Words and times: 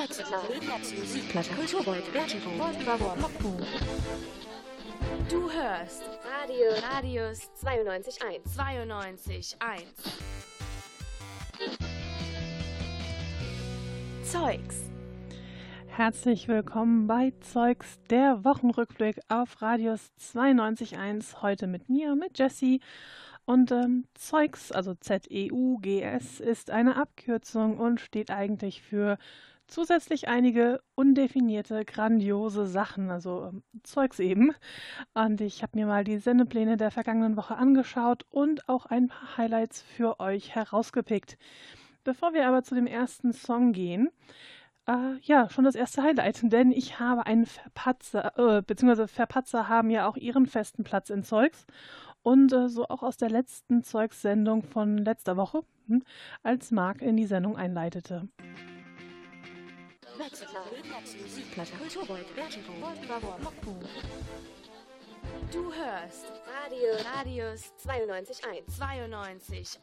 Musikplatte, 0.00 1.50
Kulturbeut, 1.52 2.04
Vertigo, 2.04 2.48
Popcorn. 3.20 3.66
Du 5.28 5.50
hörst 5.52 6.04
Radio 6.24 6.68
Radius 6.90 7.50
92.1. 7.62 8.40
92.1. 8.56 9.82
Zeugs. 14.22 14.90
Herzlich 15.88 16.48
willkommen 16.48 17.06
bei 17.06 17.34
Zeugs, 17.40 18.00
der 18.08 18.42
Wochenrückblick 18.42 19.20
auf 19.28 19.60
Radius 19.60 20.12
92.1. 20.18 21.42
Heute 21.42 21.66
mit 21.66 21.90
mir, 21.90 22.14
mit 22.16 22.38
Jessie. 22.38 22.80
Und 23.44 23.70
ähm, 23.70 24.06
Zeugs, 24.14 24.72
also 24.72 24.94
Z-E-U-G-S, 24.94 26.40
ist 26.40 26.70
eine 26.70 26.96
Abkürzung 26.96 27.78
und 27.78 28.00
steht 28.00 28.30
eigentlich 28.30 28.80
für 28.80 29.18
zusätzlich 29.70 30.28
einige 30.28 30.80
undefinierte, 30.94 31.84
grandiose 31.84 32.66
Sachen, 32.66 33.10
also 33.10 33.50
ähm, 33.52 33.62
Zeugs 33.82 34.18
eben. 34.18 34.52
Und 35.14 35.40
ich 35.40 35.62
habe 35.62 35.78
mir 35.78 35.86
mal 35.86 36.04
die 36.04 36.18
Sendepläne 36.18 36.76
der 36.76 36.90
vergangenen 36.90 37.36
Woche 37.36 37.56
angeschaut 37.56 38.26
und 38.30 38.68
auch 38.68 38.86
ein 38.86 39.08
paar 39.08 39.36
Highlights 39.36 39.82
für 39.82 40.20
euch 40.20 40.54
herausgepickt. 40.54 41.38
Bevor 42.04 42.32
wir 42.34 42.46
aber 42.46 42.62
zu 42.62 42.74
dem 42.74 42.86
ersten 42.86 43.32
Song 43.32 43.72
gehen, 43.72 44.10
äh, 44.86 45.16
ja, 45.22 45.48
schon 45.50 45.64
das 45.64 45.74
erste 45.74 46.02
Highlight, 46.02 46.40
denn 46.52 46.72
ich 46.72 46.98
habe 46.98 47.26
einen 47.26 47.46
Verpatzer, 47.46 48.58
äh, 48.58 48.62
beziehungsweise 48.62 49.08
Verpatzer 49.08 49.68
haben 49.68 49.90
ja 49.90 50.08
auch 50.08 50.16
ihren 50.16 50.46
festen 50.46 50.84
Platz 50.84 51.10
in 51.10 51.22
Zeugs 51.22 51.66
und 52.22 52.52
äh, 52.52 52.68
so 52.68 52.88
auch 52.88 53.02
aus 53.02 53.16
der 53.16 53.30
letzten 53.30 53.82
Zeugs-Sendung 53.82 54.62
von 54.62 54.98
letzter 54.98 55.36
Woche, 55.36 55.62
hm, 55.86 56.02
als 56.42 56.70
Marc 56.70 57.02
in 57.02 57.16
die 57.16 57.26
Sendung 57.26 57.56
einleitete. 57.56 58.28
Musikplatte. 60.20 61.72
Du 65.50 65.72
hörst 65.72 66.32
Radio 66.62 66.88
Radius 67.16 67.72
92.1. 67.82 68.68
92.1. 68.68 69.78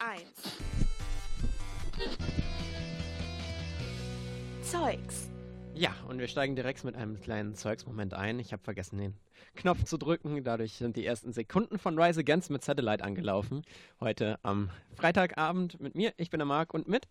Zeugs. 4.62 5.32
Ja, 5.74 5.96
und 6.08 6.20
wir 6.20 6.28
steigen 6.28 6.56
direkt 6.56 6.84
mit 6.84 6.96
einem 6.96 7.20
kleinen 7.20 7.56
Zeugsmoment 7.56 8.14
ein. 8.14 8.38
Ich 8.40 8.54
habe 8.54 8.62
vergessen, 8.62 9.00
den 9.00 9.18
Knopf 9.56 9.86
zu 9.86 9.98
drücken. 9.98 10.44
Dadurch 10.44 10.74
sind 10.74 10.98
die 10.98 11.06
ersten 11.06 11.34
Sekunden 11.34 11.80
von 11.80 12.00
Rise 12.00 12.20
Against 12.20 12.52
mit 12.52 12.64
Satellite 12.64 13.04
angelaufen. 13.04 13.64
Heute 14.00 14.38
am 14.44 14.70
Freitagabend 14.94 15.80
mit 15.80 15.96
mir. 15.96 16.14
Ich 16.18 16.30
bin 16.30 16.38
der 16.38 16.46
Marc 16.46 16.76
und 16.76 16.88
mit. 16.88 17.08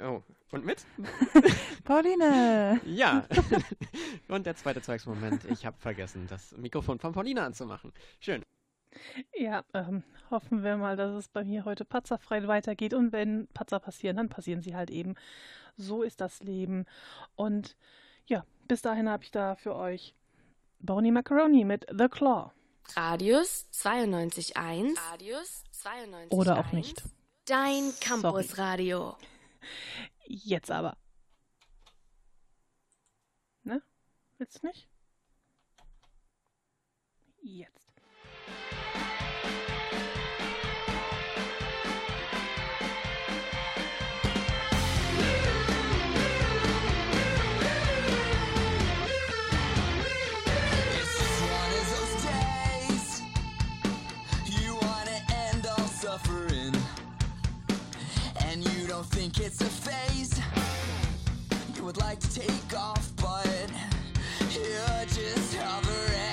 Oh, 0.00 0.22
und 0.52 0.64
mit? 0.64 0.86
Pauline! 1.84 2.80
Ja. 2.84 3.26
und 4.28 4.46
der 4.46 4.54
zweite 4.54 4.82
Zeugsmoment. 4.82 5.44
Ich 5.46 5.66
habe 5.66 5.76
vergessen, 5.78 6.26
das 6.28 6.52
Mikrofon 6.56 6.98
von 6.98 7.12
Paulina 7.12 7.44
anzumachen. 7.44 7.92
Schön. 8.20 8.44
Ja, 9.34 9.64
ähm, 9.72 10.04
hoffen 10.30 10.62
wir 10.62 10.76
mal, 10.76 10.96
dass 10.96 11.14
es 11.14 11.28
bei 11.28 11.44
mir 11.44 11.64
heute 11.64 11.84
patzerfrei 11.84 12.46
weitergeht. 12.46 12.94
Und 12.94 13.12
wenn 13.12 13.48
Patzer 13.48 13.80
passieren, 13.80 14.16
dann 14.16 14.28
passieren 14.28 14.62
sie 14.62 14.76
halt 14.76 14.90
eben. 14.90 15.14
So 15.76 16.02
ist 16.02 16.20
das 16.20 16.42
Leben. 16.42 16.84
Und 17.34 17.76
ja, 18.26 18.44
bis 18.68 18.82
dahin 18.82 19.08
habe 19.08 19.24
ich 19.24 19.30
da 19.30 19.56
für 19.56 19.74
euch 19.74 20.14
Boney 20.80 21.10
Macaroni 21.10 21.64
mit 21.64 21.86
The 21.90 22.08
Claw. 22.08 22.52
Radius 22.94 23.66
92.1. 23.72 24.98
Radius 25.12 25.64
92.1. 25.82 26.30
Oder 26.30 26.58
auch 26.58 26.72
nicht. 26.72 27.02
Dein 27.46 27.92
Campusradio. 28.00 29.16
Jetzt 30.26 30.70
aber. 30.70 30.96
Ne? 33.64 33.82
Willst 34.38 34.62
du 34.62 34.66
nicht? 34.66 34.88
Jetzt. 37.42 37.81
Don't 59.02 59.10
think 59.10 59.40
it's 59.40 59.60
a 59.60 59.64
phase. 59.64 60.40
You 61.74 61.84
would 61.84 61.96
like 61.96 62.20
to 62.20 62.34
take 62.34 62.78
off, 62.78 63.10
but 63.16 63.70
you're 64.52 65.06
just 65.06 65.56
hovering. 65.56 66.31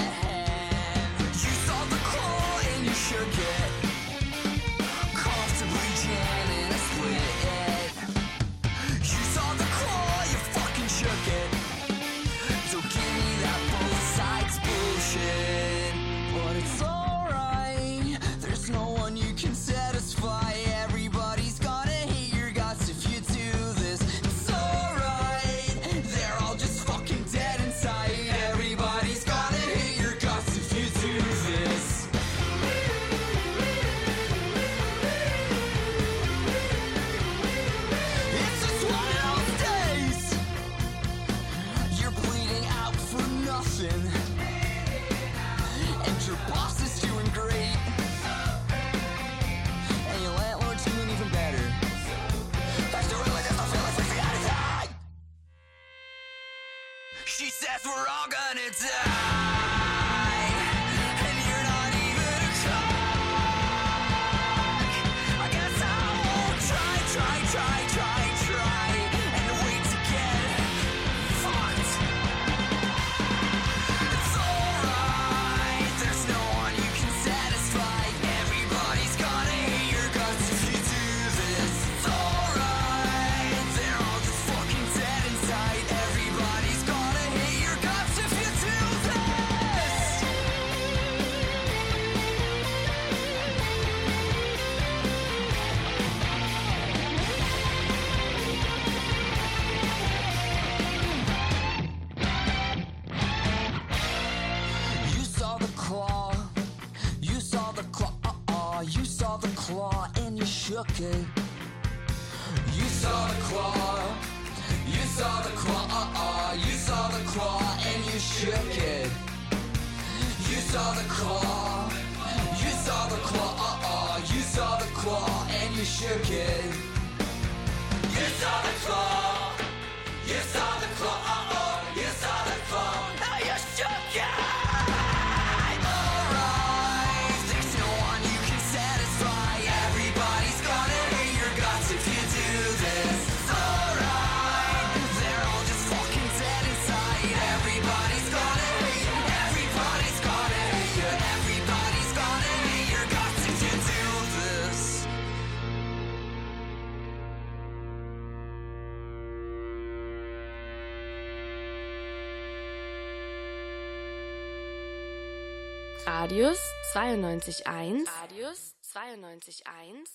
92.1. 166.93 168.05
Radius 168.21 168.73
92.1. 168.81 170.07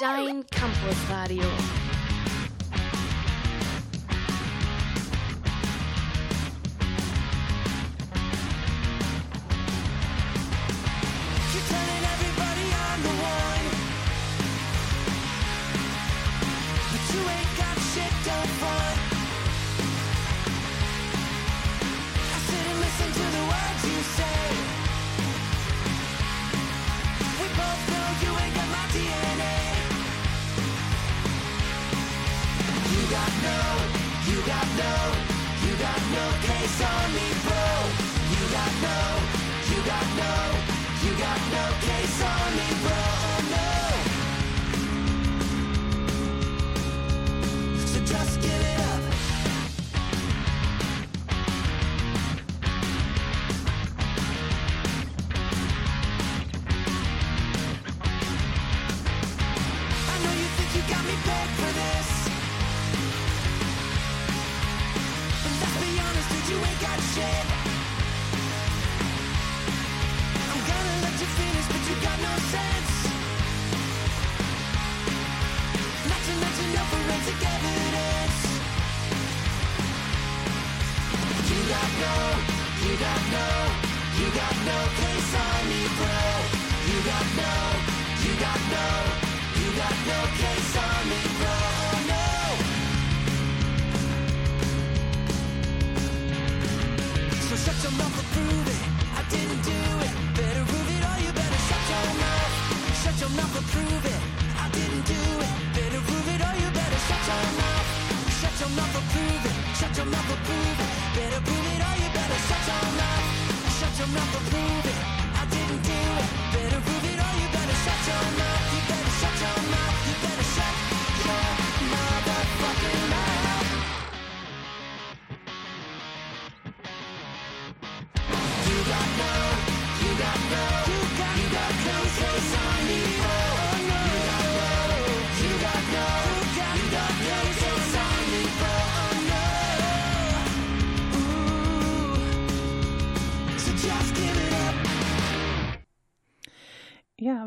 Dein 0.00 0.44
Campusradio. 0.44 1.42
You're 11.52 11.66
turning 11.68 12.04
everybody 12.04 12.29
got 34.60 34.76
no, 34.76 35.66
you 35.66 35.76
got 35.76 36.02
no 36.12 36.26
case 36.42 36.82
on 36.82 37.14
me, 37.14 37.39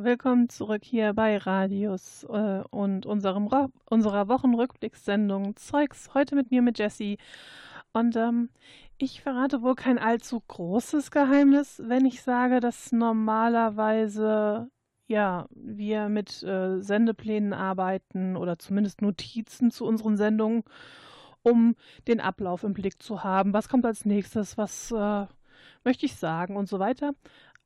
willkommen 0.04 0.50
zurück 0.50 0.84
hier 0.84 1.14
bei 1.14 1.38
Radius 1.38 2.26
äh, 2.26 2.64
und 2.72 3.06
unserem 3.06 3.48
Ro 3.48 3.70
unserer 3.90 4.28
Wochenrückblickssendung 4.28 5.56
Zeugs. 5.56 6.14
Heute 6.14 6.36
mit 6.36 6.52
mir, 6.52 6.62
mit 6.62 6.78
Jessie. 6.78 7.18
Und 7.94 8.16
ähm, 8.18 8.50
ich 8.98 9.22
verrate 9.22 9.62
wohl 9.62 9.76
kein 9.76 10.00
allzu 10.00 10.42
großes 10.46 11.10
Geheimnis, 11.12 11.82
wenn 11.86 12.06
ich 12.06 12.22
sage, 12.22 12.60
dass 12.60 12.92
normalerweise 12.92 14.70
ja 15.08 15.48
wir 15.52 16.10
mit 16.10 16.44
äh, 16.44 16.82
Sendeplänen 16.82 17.54
arbeiten 17.54 18.36
oder 18.36 18.60
zumindest 18.60 19.02
Notizen 19.02 19.72
zu 19.72 19.86
unseren 19.86 20.18
Sendungen, 20.18 20.64
um 21.44 21.76
den 22.08 22.20
Ablauf 22.20 22.64
im 22.64 22.74
Blick 22.74 23.02
zu 23.02 23.24
haben. 23.24 23.54
Was 23.54 23.70
kommt 23.70 23.86
als 23.86 24.06
nächstes? 24.06 24.58
Was 24.58 24.92
äh, 24.92 25.28
möchte 25.86 26.06
ich 26.06 26.16
sagen 26.16 26.58
und 26.58 26.68
so 26.68 26.80
weiter. 26.80 27.14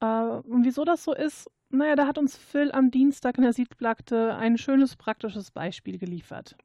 Äh, 0.02 0.06
und 0.06 0.66
wieso 0.66 0.86
das 0.86 1.04
so 1.04 1.14
ist, 1.14 1.50
naja, 1.70 1.96
da 1.96 2.08
hat 2.08 2.18
uns 2.18 2.38
Phil 2.38 2.72
am 2.72 2.92
Dienstag 2.92 3.38
in 3.38 3.44
der 3.44 3.54
Siegplatte 3.54 4.36
ein 4.36 4.58
schönes 4.58 4.96
praktisches 4.96 5.52
Beispiel 5.52 5.98
geliefert. 5.98 6.56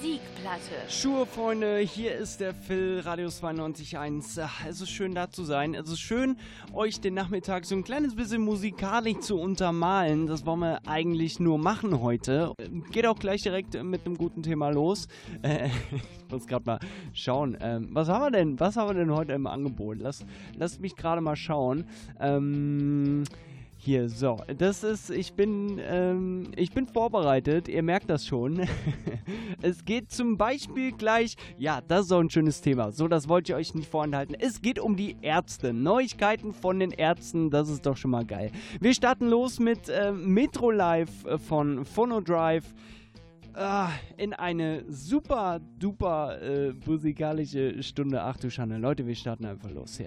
Siegplatte. 0.00 0.72
Schuhe, 0.88 1.26
Freunde, 1.26 1.78
hier 1.78 2.16
ist 2.16 2.40
der 2.40 2.54
Phil, 2.54 3.00
Radio 3.04 3.28
92.1. 3.28 4.40
Ach, 4.42 4.66
Es 4.66 4.80
ist 4.80 4.90
schön, 4.90 5.14
da 5.14 5.30
zu 5.30 5.44
sein. 5.44 5.74
Es 5.74 5.88
ist 5.88 6.00
schön, 6.00 6.38
euch 6.72 7.00
den 7.00 7.14
Nachmittag 7.14 7.64
so 7.66 7.76
ein 7.76 7.84
kleines 7.84 8.16
bisschen 8.16 8.42
musikalisch 8.42 9.20
zu 9.20 9.38
untermalen. 9.38 10.26
Das 10.26 10.44
wollen 10.44 10.58
wir 10.58 10.80
eigentlich 10.88 11.38
nur 11.38 11.58
machen 11.58 12.00
heute. 12.00 12.52
Geht 12.90 13.06
auch 13.06 13.18
gleich 13.18 13.42
direkt 13.42 13.80
mit 13.84 14.04
einem 14.04 14.16
guten 14.16 14.42
Thema 14.42 14.70
los. 14.70 15.06
Äh, 15.42 15.66
ich 15.92 16.32
muss 16.32 16.48
gerade 16.48 16.64
mal 16.64 16.80
schauen. 17.12 17.56
Ähm, 17.60 17.90
was 17.92 18.08
haben 18.08 18.22
wir 18.24 18.30
denn? 18.32 18.58
Was 18.58 18.76
haben 18.76 18.88
wir 18.88 18.94
denn 18.94 19.14
heute 19.14 19.34
im 19.34 19.46
Angebot? 19.46 19.98
Lass, 20.00 20.24
lasst 20.56 20.80
mich 20.80 20.96
gerade 20.96 21.20
mal 21.20 21.36
schauen. 21.36 21.84
Ähm. 22.18 23.22
Hier, 23.84 24.08
so, 24.08 24.36
das 24.58 24.84
ist, 24.84 25.10
ich 25.10 25.32
bin, 25.32 25.80
ähm, 25.84 26.52
ich 26.54 26.70
bin 26.70 26.86
vorbereitet, 26.86 27.66
ihr 27.66 27.82
merkt 27.82 28.08
das 28.10 28.24
schon. 28.24 28.60
es 29.60 29.84
geht 29.84 30.12
zum 30.12 30.38
Beispiel 30.38 30.92
gleich, 30.92 31.34
ja, 31.58 31.80
das 31.80 32.02
ist 32.02 32.12
auch 32.12 32.20
ein 32.20 32.30
schönes 32.30 32.60
Thema, 32.60 32.92
so, 32.92 33.08
das 33.08 33.28
wollte 33.28 33.50
ich 33.50 33.56
euch 33.56 33.74
nicht 33.74 33.90
vorenthalten. 33.90 34.36
Es 34.38 34.62
geht 34.62 34.78
um 34.78 34.94
die 34.94 35.16
Ärzte, 35.20 35.72
Neuigkeiten 35.72 36.52
von 36.52 36.78
den 36.78 36.92
Ärzten, 36.92 37.50
das 37.50 37.68
ist 37.68 37.84
doch 37.84 37.96
schon 37.96 38.12
mal 38.12 38.24
geil. 38.24 38.52
Wir 38.78 38.94
starten 38.94 39.26
los 39.26 39.58
mit 39.58 39.88
äh, 39.88 40.12
Metro 40.12 40.70
Live 40.70 41.24
äh, 41.24 41.36
von 41.36 41.84
Phonodrive. 41.84 42.66
Ah, 43.54 43.88
in 44.16 44.32
eine 44.32 44.84
super 44.88 45.58
duper 45.80 46.40
äh, 46.40 46.72
musikalische 46.86 47.82
Stunde. 47.82 48.22
Ach 48.22 48.36
du 48.36 48.48
Schande, 48.48 48.76
Leute, 48.76 49.08
wir 49.08 49.16
starten 49.16 49.44
einfach 49.44 49.72
los 49.72 49.96
hier. 49.96 50.06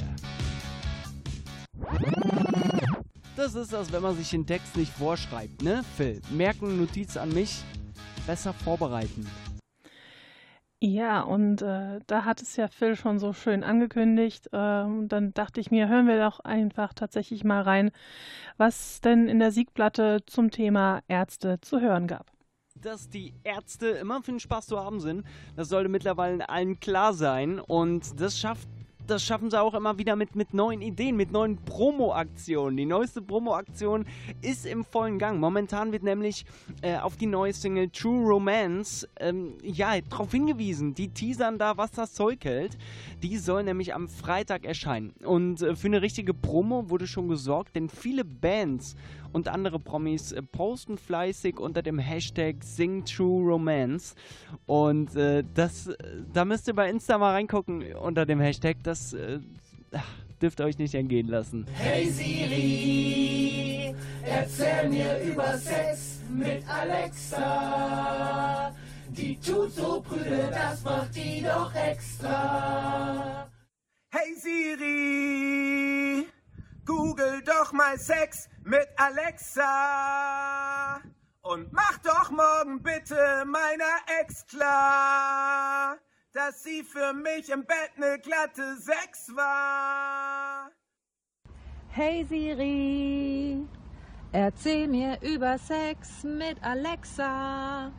Das 3.36 3.54
ist 3.54 3.74
das, 3.74 3.92
wenn 3.92 4.02
man 4.02 4.16
sich 4.16 4.30
den 4.30 4.46
Text 4.46 4.78
nicht 4.78 4.94
vorschreibt, 4.94 5.62
ne? 5.62 5.84
Phil, 5.98 6.22
merken, 6.32 6.78
Notiz 6.78 7.18
an 7.18 7.34
mich, 7.34 7.64
besser 8.26 8.54
vorbereiten. 8.54 9.30
Ja, 10.82 11.22
und 11.22 11.62
äh, 11.62 12.00
da 12.08 12.24
hat 12.24 12.42
es 12.42 12.56
ja 12.56 12.70
Phil 12.70 12.96
schon 12.96 13.20
so 13.20 13.34
schön 13.34 13.66
angekündigt. 13.66 14.50
Ähm, 14.54 15.10
dann 15.10 15.34
dachte 15.34 15.60
ich 15.60 15.70
mir, 15.70 15.90
hören 15.90 16.08
wir 16.08 16.18
doch 16.18 16.40
einfach 16.42 16.94
tatsächlich 16.94 17.44
mal 17.44 17.62
rein, 17.62 17.92
was 18.56 19.02
denn 19.02 19.28
in 19.28 19.40
der 19.40 19.52
Siegplatte 19.52 20.20
zum 20.28 20.50
Thema 20.50 21.02
Ärzte 21.10 21.60
zu 21.60 21.82
hören 21.82 22.08
gab. 22.08 22.32
Dass 22.76 23.10
die 23.10 23.34
Ärzte 23.44 23.88
immer 23.88 24.22
für 24.22 24.32
den 24.32 24.40
Spaß 24.40 24.68
zu 24.68 24.80
haben 24.80 25.02
sind, 25.02 25.26
das 25.58 25.68
sollte 25.68 25.90
mittlerweile 25.90 26.48
allen 26.48 26.80
klar 26.80 27.14
sein. 27.14 27.60
Und 27.60 28.22
das 28.22 28.38
schafft 28.40 28.70
das 29.08 29.24
schaffen 29.24 29.50
sie 29.50 29.60
auch 29.60 29.74
immer 29.74 29.98
wieder 29.98 30.16
mit, 30.16 30.36
mit 30.36 30.54
neuen 30.54 30.82
Ideen, 30.82 31.16
mit 31.16 31.32
neuen 31.32 31.58
Promo-Aktionen. 31.58 32.78
Die 32.78 32.86
neueste 32.86 33.22
Promo-Aktion 33.22 34.06
ist 34.42 34.66
im 34.66 34.84
vollen 34.84 35.20
Gang. 35.20 35.40
Momentan 35.40 35.92
wird 35.92 36.04
nämlich 36.04 36.46
äh, 36.82 36.98
auf 36.98 37.18
die 37.18 37.28
neue 37.28 37.54
Single 37.54 37.90
True 37.90 38.26
Romance 38.28 39.08
ähm, 39.20 39.54
ja, 39.62 40.00
darauf 40.02 40.32
hingewiesen. 40.32 40.94
Die 40.94 41.10
teasern 41.10 41.58
da, 41.58 41.78
was 41.78 41.92
das 41.92 42.14
Zeug 42.14 42.44
hält. 42.44 42.78
Die 43.22 43.38
soll 43.38 43.64
nämlich 43.64 43.94
am 43.94 44.08
Freitag 44.08 44.66
erscheinen. 44.66 45.12
Und 45.24 45.62
äh, 45.62 45.76
für 45.76 45.88
eine 45.88 46.02
richtige 46.02 46.34
Promo 46.34 46.90
wurde 46.90 47.08
schon 47.08 47.28
gesorgt, 47.28 47.76
denn 47.76 47.90
viele 47.90 48.26
Bands 48.26 48.96
und 49.36 49.50
andere 49.50 49.80
Promis 49.80 50.32
äh, 50.32 50.42
posten 50.42 50.98
fleißig 50.98 51.60
unter 51.60 51.82
dem 51.82 52.00
Hashtag 52.00 52.64
SingTrueRomance. 52.64 54.16
Und 54.66 55.14
äh, 55.18 55.44
das, 55.54 55.88
äh, 55.88 55.98
da 56.34 56.46
müsst 56.46 56.70
ihr 56.70 56.74
bei 56.74 56.90
Insta 56.90 57.18
mal 57.18 57.34
reingucken 57.34 57.84
unter 57.96 58.26
dem 58.26 58.40
Hashtag. 58.40 58.78
Das, 58.84 59.12
äh, 59.12 59.40
dürft 60.42 60.62
ihr 60.62 60.66
euch 60.66 60.78
nicht 60.78 60.96
entgehen 60.96 61.28
lassen. 61.28 61.66
Hey 61.74 62.10
Siri, 62.10 63.94
erzähl 64.24 64.90
mir 64.90 65.20
über 65.20 65.58
Sex 65.58 66.22
mit 66.34 66.64
Alexa. 66.70 68.74
Die 69.10 69.38
tut 69.38 69.74
so 69.74 70.02
prüde, 70.02 70.50
das 70.50 70.82
macht 70.84 71.14
die 71.14 71.42
doch 71.42 71.76
extra. 71.76 73.50
Hey 74.12 74.34
Siri, 74.36 76.26
google 76.86 77.42
doch 77.44 77.72
mal 77.74 77.98
Sex 77.98 78.48
mit 78.64 78.88
Alexa. 78.98 79.66
Und 81.42 81.72
mach 81.74 81.98
doch 82.00 82.32
morgen 82.32 82.82
bitte 82.82 83.46
meiner 83.46 84.00
Ex 84.22 84.46
klar, 84.48 85.98
dass 86.34 86.64
sie 86.64 86.84
für 86.84 87.14
mich 87.14 87.50
im 87.50 87.66
Bett 87.66 87.98
ne 87.98 88.20
glatte 88.20 88.78
Sechs 88.78 89.30
war. 89.36 90.72
Hey 91.90 92.26
Siri, 92.26 93.68
erzähl 94.32 94.88
mir 94.88 95.18
über 95.22 95.58
Sex 95.58 96.24
mit 96.24 96.62
Alexa. 96.64 97.92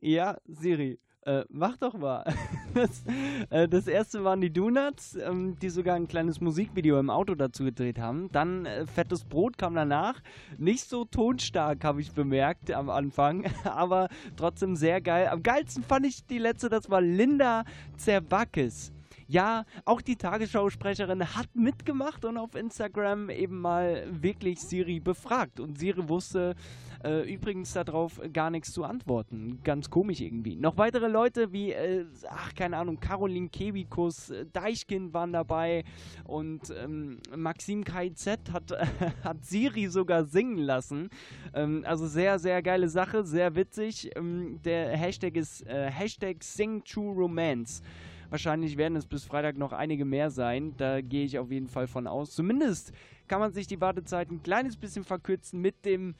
Ja, 0.00 0.36
Siri, 0.46 0.98
äh, 1.26 1.44
mach 1.50 1.76
doch 1.76 1.94
mal. 1.94 2.24
Das, 2.76 3.04
äh, 3.48 3.66
das 3.66 3.86
erste 3.86 4.22
waren 4.22 4.42
die 4.42 4.52
Donuts, 4.52 5.14
ähm, 5.14 5.58
die 5.58 5.70
sogar 5.70 5.96
ein 5.96 6.08
kleines 6.08 6.42
Musikvideo 6.42 7.00
im 7.00 7.08
Auto 7.08 7.34
dazu 7.34 7.64
gedreht 7.64 7.98
haben. 7.98 8.28
Dann 8.32 8.66
äh, 8.66 8.84
Fettes 8.84 9.24
Brot 9.24 9.56
kam 9.56 9.74
danach. 9.74 10.20
Nicht 10.58 10.86
so 10.86 11.06
tonstark, 11.06 11.84
habe 11.84 12.02
ich 12.02 12.12
bemerkt 12.12 12.70
am 12.70 12.90
Anfang, 12.90 13.46
aber 13.64 14.10
trotzdem 14.36 14.76
sehr 14.76 15.00
geil. 15.00 15.28
Am 15.28 15.42
geilsten 15.42 15.84
fand 15.84 16.04
ich 16.04 16.26
die 16.26 16.36
letzte, 16.36 16.68
das 16.68 16.90
war 16.90 17.00
Linda 17.00 17.64
Zerwakis. 17.96 18.92
Ja, 19.28 19.64
auch 19.84 20.00
die 20.00 20.14
Tagesschausprecherin 20.14 21.34
hat 21.34 21.48
mitgemacht 21.54 22.24
und 22.24 22.38
auf 22.38 22.54
Instagram 22.54 23.28
eben 23.28 23.60
mal 23.60 24.06
wirklich 24.08 24.60
Siri 24.60 25.00
befragt. 25.00 25.58
Und 25.58 25.78
Siri 25.78 26.08
wusste 26.08 26.54
äh, 27.02 27.32
übrigens 27.32 27.72
darauf 27.72 28.20
gar 28.32 28.50
nichts 28.50 28.72
zu 28.72 28.84
antworten. 28.84 29.58
Ganz 29.64 29.90
komisch 29.90 30.20
irgendwie. 30.20 30.54
Noch 30.54 30.76
weitere 30.78 31.08
Leute 31.08 31.52
wie, 31.52 31.72
äh, 31.72 32.04
ach, 32.28 32.54
keine 32.54 32.76
Ahnung, 32.76 33.00
Caroline 33.00 33.48
Kebikus, 33.48 34.30
äh, 34.30 34.46
Deichkind 34.52 35.12
waren 35.12 35.32
dabei 35.32 35.82
und 36.24 36.72
ähm, 36.76 37.18
Maxim 37.34 37.82
KIZ 37.82 38.38
hat, 38.52 38.72
hat 39.24 39.44
Siri 39.44 39.88
sogar 39.88 40.24
singen 40.24 40.58
lassen. 40.58 41.10
Ähm, 41.52 41.82
also 41.84 42.06
sehr, 42.06 42.38
sehr 42.38 42.62
geile 42.62 42.88
Sache, 42.88 43.24
sehr 43.24 43.56
witzig. 43.56 44.10
Ähm, 44.14 44.60
der 44.64 44.96
Hashtag 44.96 45.36
ist 45.36 45.66
äh, 45.66 45.90
Hashtag 45.90 46.44
Sing 46.44 46.84
True 46.84 47.12
Romance. 47.12 47.82
Wahrscheinlich 48.30 48.76
werden 48.76 48.96
es 48.96 49.06
bis 49.06 49.24
Freitag 49.24 49.56
noch 49.56 49.72
einige 49.72 50.04
mehr 50.04 50.30
sein. 50.30 50.74
Da 50.76 51.00
gehe 51.00 51.24
ich 51.24 51.38
auf 51.38 51.50
jeden 51.50 51.68
Fall 51.68 51.86
von 51.86 52.06
aus. 52.06 52.32
Zumindest 52.32 52.92
kann 53.28 53.40
man 53.40 53.52
sich 53.52 53.66
die 53.66 53.80
Wartezeit 53.80 54.30
ein 54.30 54.42
kleines 54.42 54.76
bisschen 54.76 55.04
verkürzen 55.04 55.60
mit 55.60 55.84
dem 55.84 56.14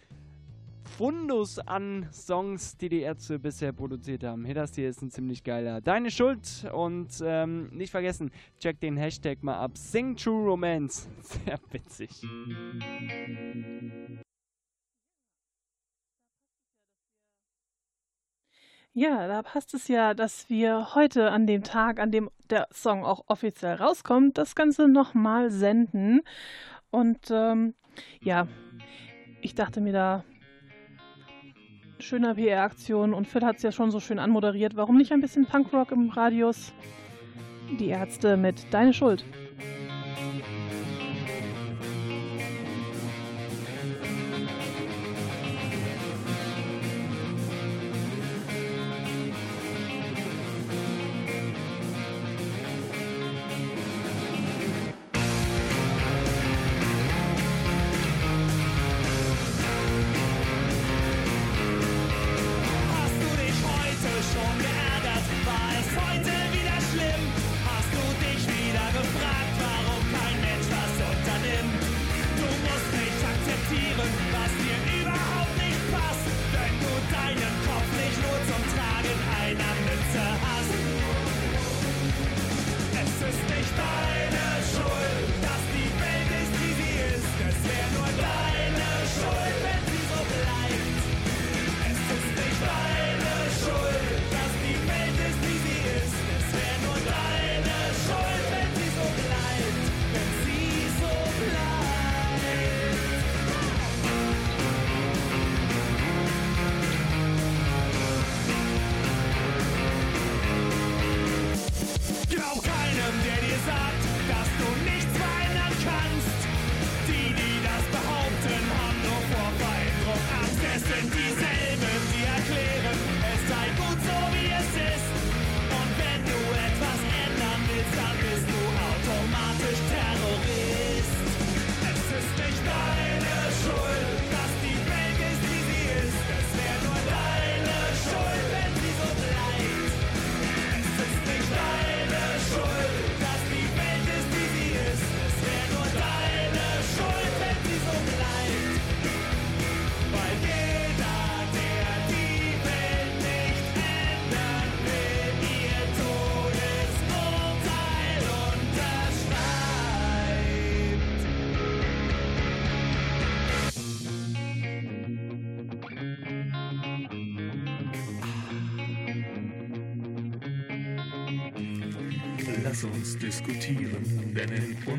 Fundus 0.86 1.58
an 1.58 2.08
Songs, 2.12 2.76
die 2.76 2.88
die 2.88 3.00
Ärzte 3.00 3.38
bisher 3.38 3.72
produziert 3.72 4.24
haben. 4.24 4.44
Hey, 4.44 4.54
das 4.54 4.74
hier 4.74 4.88
ist 4.88 5.02
ein 5.02 5.10
ziemlich 5.10 5.44
geiler. 5.44 5.80
Deine 5.80 6.10
Schuld 6.10 6.66
und 6.72 7.08
ähm, 7.22 7.68
nicht 7.70 7.90
vergessen, 7.90 8.30
check 8.60 8.80
den 8.80 8.96
Hashtag 8.96 9.42
mal 9.42 9.58
ab. 9.58 9.76
Sing 9.76 10.16
True 10.16 10.48
Romance. 10.48 11.08
Sehr 11.20 11.58
witzig. 11.70 12.22
Ja, 18.98 19.28
da 19.28 19.42
passt 19.42 19.74
es 19.74 19.88
ja, 19.88 20.14
dass 20.14 20.48
wir 20.48 20.94
heute 20.94 21.30
an 21.30 21.46
dem 21.46 21.62
Tag, 21.62 22.00
an 22.00 22.10
dem 22.10 22.30
der 22.48 22.66
Song 22.72 23.04
auch 23.04 23.24
offiziell 23.26 23.74
rauskommt, 23.74 24.38
das 24.38 24.54
Ganze 24.54 24.88
nochmal 24.88 25.50
senden. 25.50 26.22
Und 26.90 27.30
ähm, 27.30 27.74
ja, 28.22 28.48
ich 29.42 29.54
dachte 29.54 29.82
mir 29.82 29.92
da, 29.92 30.24
schöner 31.98 32.36
PR-Aktion 32.36 33.12
und 33.12 33.28
Phil 33.28 33.44
hat 33.44 33.56
es 33.56 33.62
ja 33.64 33.70
schon 33.70 33.90
so 33.90 34.00
schön 34.00 34.18
anmoderiert. 34.18 34.76
Warum 34.76 34.96
nicht 34.96 35.12
ein 35.12 35.20
bisschen 35.20 35.44
Punkrock 35.44 35.92
im 35.92 36.08
Radius? 36.08 36.72
Die 37.78 37.88
Ärzte 37.88 38.38
mit 38.38 38.72
Deine 38.72 38.94
Schuld. 38.94 39.26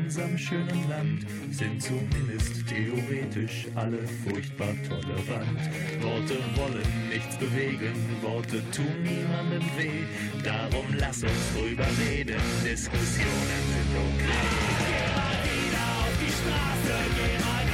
Unserem 0.08 0.38
schönen 0.38 0.88
Land 0.88 1.26
sind 1.50 1.82
zumindest 1.82 2.66
theoretisch 2.66 3.66
alle 3.74 3.98
furchtbar 4.24 4.74
tolerant. 4.88 5.60
Worte 6.00 6.38
wollen 6.56 7.10
nichts 7.10 7.36
bewegen, 7.36 7.92
Worte 8.22 8.62
tun 8.70 8.86
niemandem 9.02 9.68
weh. 9.76 10.06
Darum 10.42 10.86
lass 10.96 11.22
uns 11.22 11.52
drüber 11.54 11.86
reden, 12.08 12.40
Diskussionen 12.64 13.62
sind 13.74 13.92
okay. 14.06 14.48
Geh 14.80 15.12
mal 15.12 15.36
wieder 15.44 15.84
auf 16.00 16.14
die 16.22 16.32
Straße, 16.32 16.96
geh 17.14 17.44
mal 17.44 17.67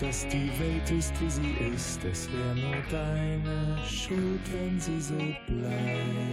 dass 0.00 0.26
die 0.28 0.50
Welt 0.60 0.90
ist, 0.90 1.12
wie 1.20 1.30
sie 1.30 1.56
ist. 1.74 2.04
Es 2.04 2.28
wäre 2.32 2.54
nur 2.54 2.82
deine 2.90 3.78
Schuld, 3.84 4.40
wenn 4.52 4.78
sie 4.78 5.00
so 5.00 5.16
bleibt. 5.16 6.27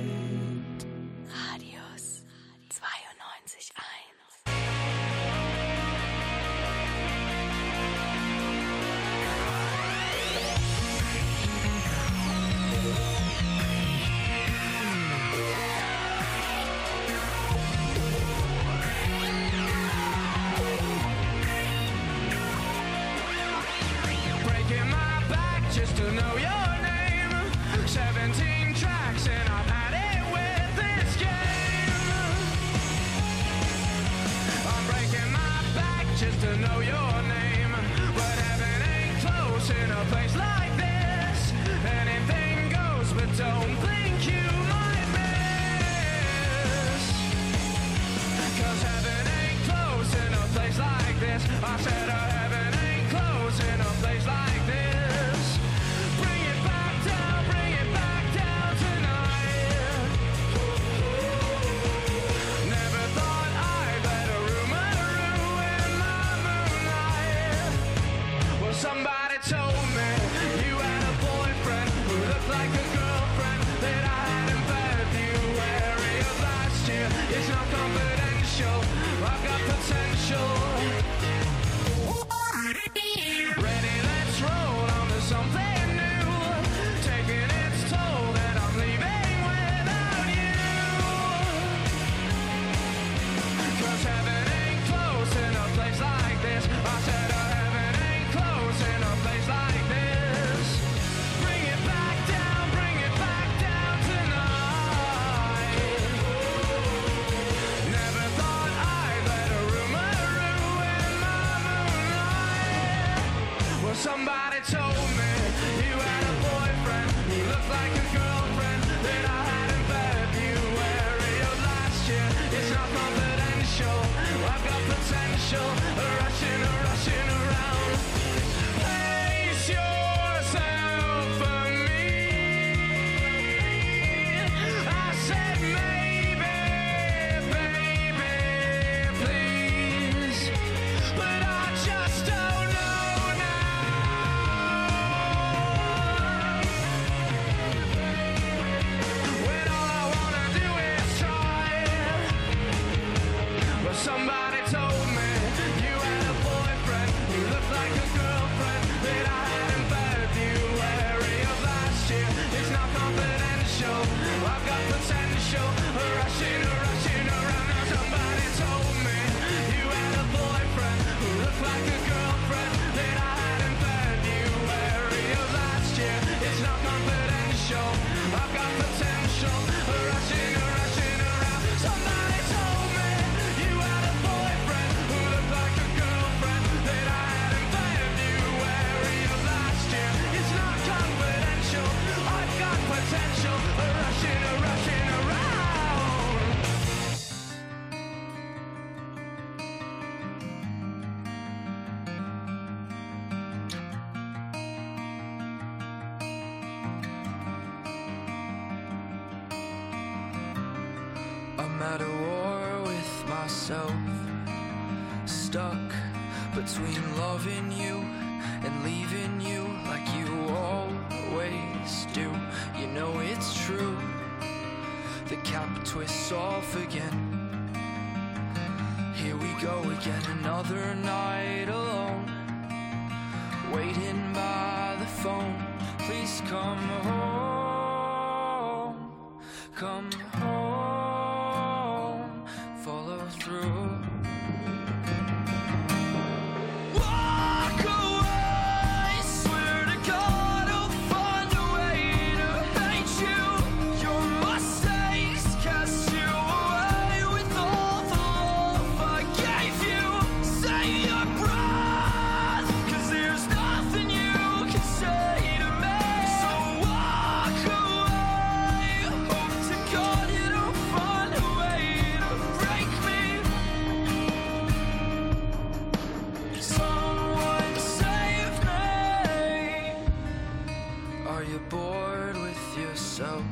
you 281.49 281.59
bored 281.69 282.37
with 282.37 282.77
yourself? 282.77 283.43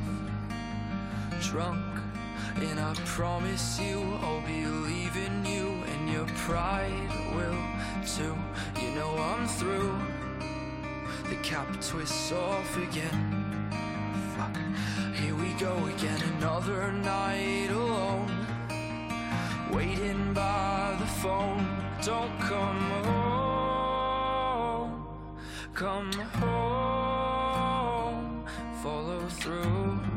Drunk, 1.40 1.84
and 2.56 2.80
I 2.80 2.94
promise 3.04 3.78
you 3.78 4.00
I'll 4.22 4.40
be 4.46 4.66
leaving 4.66 5.46
you, 5.46 5.84
and 5.92 6.10
your 6.10 6.26
pride 6.46 7.10
will 7.34 7.62
too. 8.06 8.34
You 8.80 8.94
know 8.94 9.14
I'm 9.16 9.46
through. 9.46 9.98
The 11.28 11.36
cap 11.42 11.68
twists 11.80 12.32
off 12.32 12.76
again. 12.76 13.70
Fuck, 14.36 14.56
here 15.14 15.34
we 15.34 15.52
go 15.54 15.74
again, 15.96 16.20
another 16.36 16.92
night 16.92 17.70
alone. 17.70 18.30
Waiting 19.72 20.34
by 20.34 20.96
the 20.98 21.06
phone, 21.06 21.66
don't 22.02 22.38
come 22.40 22.90
home, 23.04 25.06
come 25.74 26.12
home 26.12 26.93
through. 29.44 30.13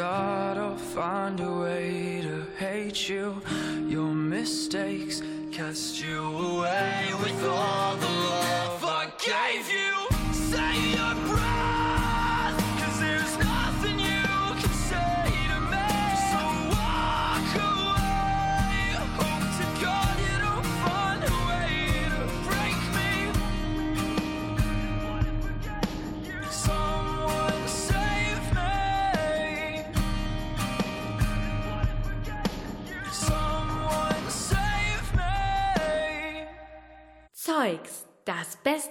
I'll 0.00 0.76
find 0.76 1.38
a 1.40 1.52
way 1.58 2.20
to 2.22 2.46
hate 2.58 3.08
you. 3.08 3.40
Your 3.86 4.14
mistakes 4.14 5.22
cast 5.50 6.02
you 6.02 6.22
away 6.22 7.10
with 7.20 7.44
all 7.44 7.96
the 7.96 8.21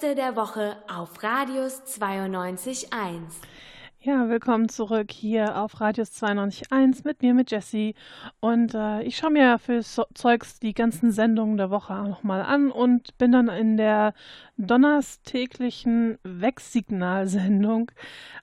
Beste 0.01 0.15
der 0.15 0.35
Woche 0.35 0.77
auf 0.91 1.21
Radius 1.21 1.83
92.1. 1.83 3.21
Ja, 3.99 4.29
willkommen 4.29 4.67
zurück 4.67 5.11
hier 5.11 5.57
auf 5.61 5.79
Radius 5.79 6.09
92.1 6.23 7.01
mit 7.03 7.21
mir, 7.21 7.35
mit 7.35 7.51
Jessie. 7.51 7.93
Und 8.39 8.73
äh, 8.73 9.03
ich 9.03 9.17
schaue 9.17 9.29
mir 9.29 9.59
für 9.59 9.83
so 9.83 10.05
Zeugs 10.15 10.57
die 10.59 10.73
ganzen 10.73 11.11
Sendungen 11.11 11.57
der 11.57 11.69
Woche 11.69 11.93
nochmal 11.93 12.41
an 12.41 12.71
und 12.71 13.15
bin 13.19 13.31
dann 13.31 13.47
in 13.47 13.77
der 13.77 14.15
donnerstäglichen 14.67 16.17
Wegsignalsendung 16.23 17.91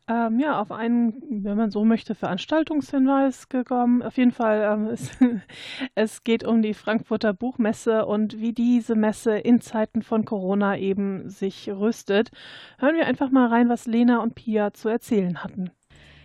ähm, 0.09 0.41
ja, 0.41 0.61
auf 0.61 0.73
einen, 0.73 1.45
wenn 1.45 1.57
man 1.57 1.71
so 1.71 1.85
möchte, 1.85 2.15
Veranstaltungshinweis 2.15 3.49
gekommen. 3.49 4.03
Auf 4.03 4.17
jeden 4.17 4.33
Fall, 4.33 4.63
ähm, 4.73 4.87
es, 4.87 5.11
es 5.95 6.25
geht 6.25 6.45
um 6.45 6.63
die 6.63 6.75
Frankfurter 6.75 7.35
Buchmesse 7.35 8.07
und 8.07 8.41
wie 8.41 8.53
diese 8.53 8.95
Messe 8.95 9.37
in 9.39 9.61
Zeiten 9.61 10.03
von 10.03 10.25
Corona 10.25 10.79
eben 10.79 11.29
sich 11.29 11.69
rüstet. 11.69 12.31
Hören 12.79 12.97
wir 12.97 13.07
einfach 13.07 13.31
mal 13.31 13.49
rein, 13.49 13.69
was 13.69 13.87
Lena 13.87 14.23
und 14.23 14.35
Pia 14.35 14.73
zu 14.73 14.89
erzählen 14.89 15.45
hatten. 15.45 15.71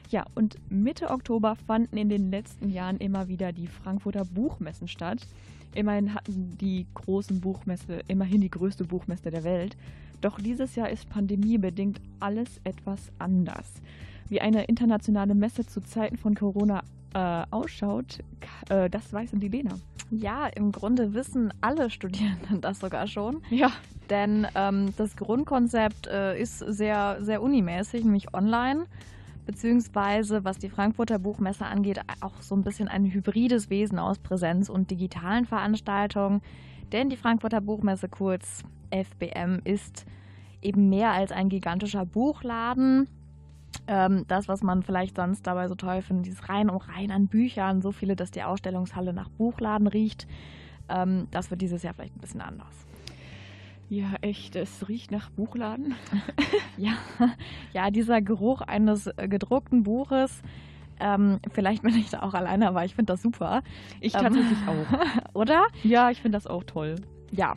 Ja, 0.09 0.25
und 0.35 0.55
Mitte 0.69 1.09
Oktober 1.09 1.55
fanden 1.55 1.97
in 1.97 2.07
den 2.07 2.29
letzten 2.29 2.69
Jahren 2.69 2.97
immer 2.97 3.27
wieder 3.27 3.51
die 3.51 3.67
Frankfurter 3.67 4.25
Buchmessen 4.25 4.87
statt. 4.87 5.27
Immerhin 5.75 6.13
hatten 6.13 6.57
die 6.59 6.85
großen 6.93 7.41
Buchmesse, 7.41 8.01
immerhin 8.07 8.41
die 8.41 8.49
größte 8.49 8.83
Buchmesse 8.83 9.31
der 9.31 9.43
Welt. 9.43 9.75
Doch 10.21 10.39
dieses 10.39 10.75
Jahr 10.75 10.89
ist 10.89 11.09
pandemiebedingt 11.09 11.99
alles 12.19 12.61
etwas 12.63 13.11
anders. 13.19 13.81
Wie 14.29 14.39
eine 14.39 14.65
internationale 14.65 15.35
Messe 15.35 15.65
zu 15.65 15.81
Zeiten 15.81 16.17
von 16.17 16.35
Corona 16.35 16.83
äh, 17.13 17.43
ausschaut, 17.51 18.19
äh, 18.69 18.89
das 18.89 19.11
weiß 19.11 19.31
die 19.33 19.49
Lena. 19.49 19.75
Ja, 20.11 20.47
im 20.47 20.71
Grunde 20.71 21.13
wissen 21.13 21.53
alle 21.61 21.89
Studierenden 21.89 22.61
das 22.61 22.79
sogar 22.79 23.07
schon. 23.07 23.41
Ja. 23.49 23.71
Denn 24.09 24.47
ähm, 24.55 24.93
das 24.97 25.15
Grundkonzept 25.15 26.07
äh, 26.07 26.39
ist 26.39 26.59
sehr, 26.59 27.17
sehr 27.21 27.41
unimäßig, 27.41 28.03
nämlich 28.03 28.33
online. 28.33 28.85
Beziehungsweise, 29.45 30.45
was 30.45 30.57
die 30.57 30.69
Frankfurter 30.69 31.19
Buchmesse 31.19 31.65
angeht, 31.65 31.99
auch 32.21 32.41
so 32.41 32.55
ein 32.55 32.63
bisschen 32.63 32.87
ein 32.87 33.05
hybrides 33.05 33.69
Wesen 33.69 33.99
aus 33.99 34.19
Präsenz 34.19 34.69
und 34.69 34.89
digitalen 34.89 35.45
Veranstaltungen. 35.45 36.41
Denn 36.91 37.09
die 37.09 37.17
Frankfurter 37.17 37.59
Buchmesse, 37.59 38.07
kurz 38.07 38.63
FBM, 38.91 39.59
ist 39.63 40.05
eben 40.61 40.89
mehr 40.89 41.11
als 41.11 41.31
ein 41.31 41.49
gigantischer 41.49 42.05
Buchladen. 42.05 43.09
Ähm, 43.87 44.23
das, 44.27 44.47
was 44.47 44.63
man 44.63 44.83
vielleicht 44.83 45.17
sonst 45.17 45.45
dabei 45.45 45.67
so 45.67 45.75
toll 45.75 46.01
findet, 46.01 46.27
dieses 46.27 46.47
rein 46.47 46.69
um 46.69 46.77
rein 46.77 47.11
an 47.11 47.27
Büchern, 47.27 47.81
so 47.81 47.91
viele, 47.91 48.15
dass 48.15 48.31
die 48.31 48.43
Ausstellungshalle 48.43 49.13
nach 49.13 49.29
Buchladen 49.29 49.87
riecht. 49.87 50.27
Ähm, 50.87 51.27
das 51.31 51.51
wird 51.51 51.61
dieses 51.61 51.83
Jahr 51.83 51.93
vielleicht 51.93 52.15
ein 52.15 52.21
bisschen 52.21 52.41
anders. 52.41 52.87
Ja, 53.89 54.13
echt, 54.21 54.55
es 54.55 54.87
riecht 54.87 55.11
nach 55.11 55.29
Buchladen. 55.31 55.93
Ja, 56.75 56.93
ja 57.71 57.91
dieser 57.91 58.19
Geruch 58.23 58.61
eines 58.61 59.05
äh, 59.05 59.27
gedruckten 59.27 59.83
Buches. 59.83 60.41
Ähm, 60.99 61.39
vielleicht 61.51 61.83
bin 61.83 61.95
ich 61.95 62.09
da 62.09 62.23
auch 62.23 62.33
alleine, 62.33 62.67
aber 62.67 62.83
ich 62.83 62.95
finde 62.95 63.13
das 63.13 63.21
super. 63.21 63.61
Ich 64.01 64.15
Ähm, 64.15 64.21
tatsächlich 64.21 64.57
auch. 64.67 65.33
Oder? 65.39 65.67
Ja, 65.83 66.09
ich 66.09 66.19
finde 66.19 66.35
das 66.35 66.47
auch 66.47 66.63
toll. 66.63 66.95
Ja. 67.29 67.55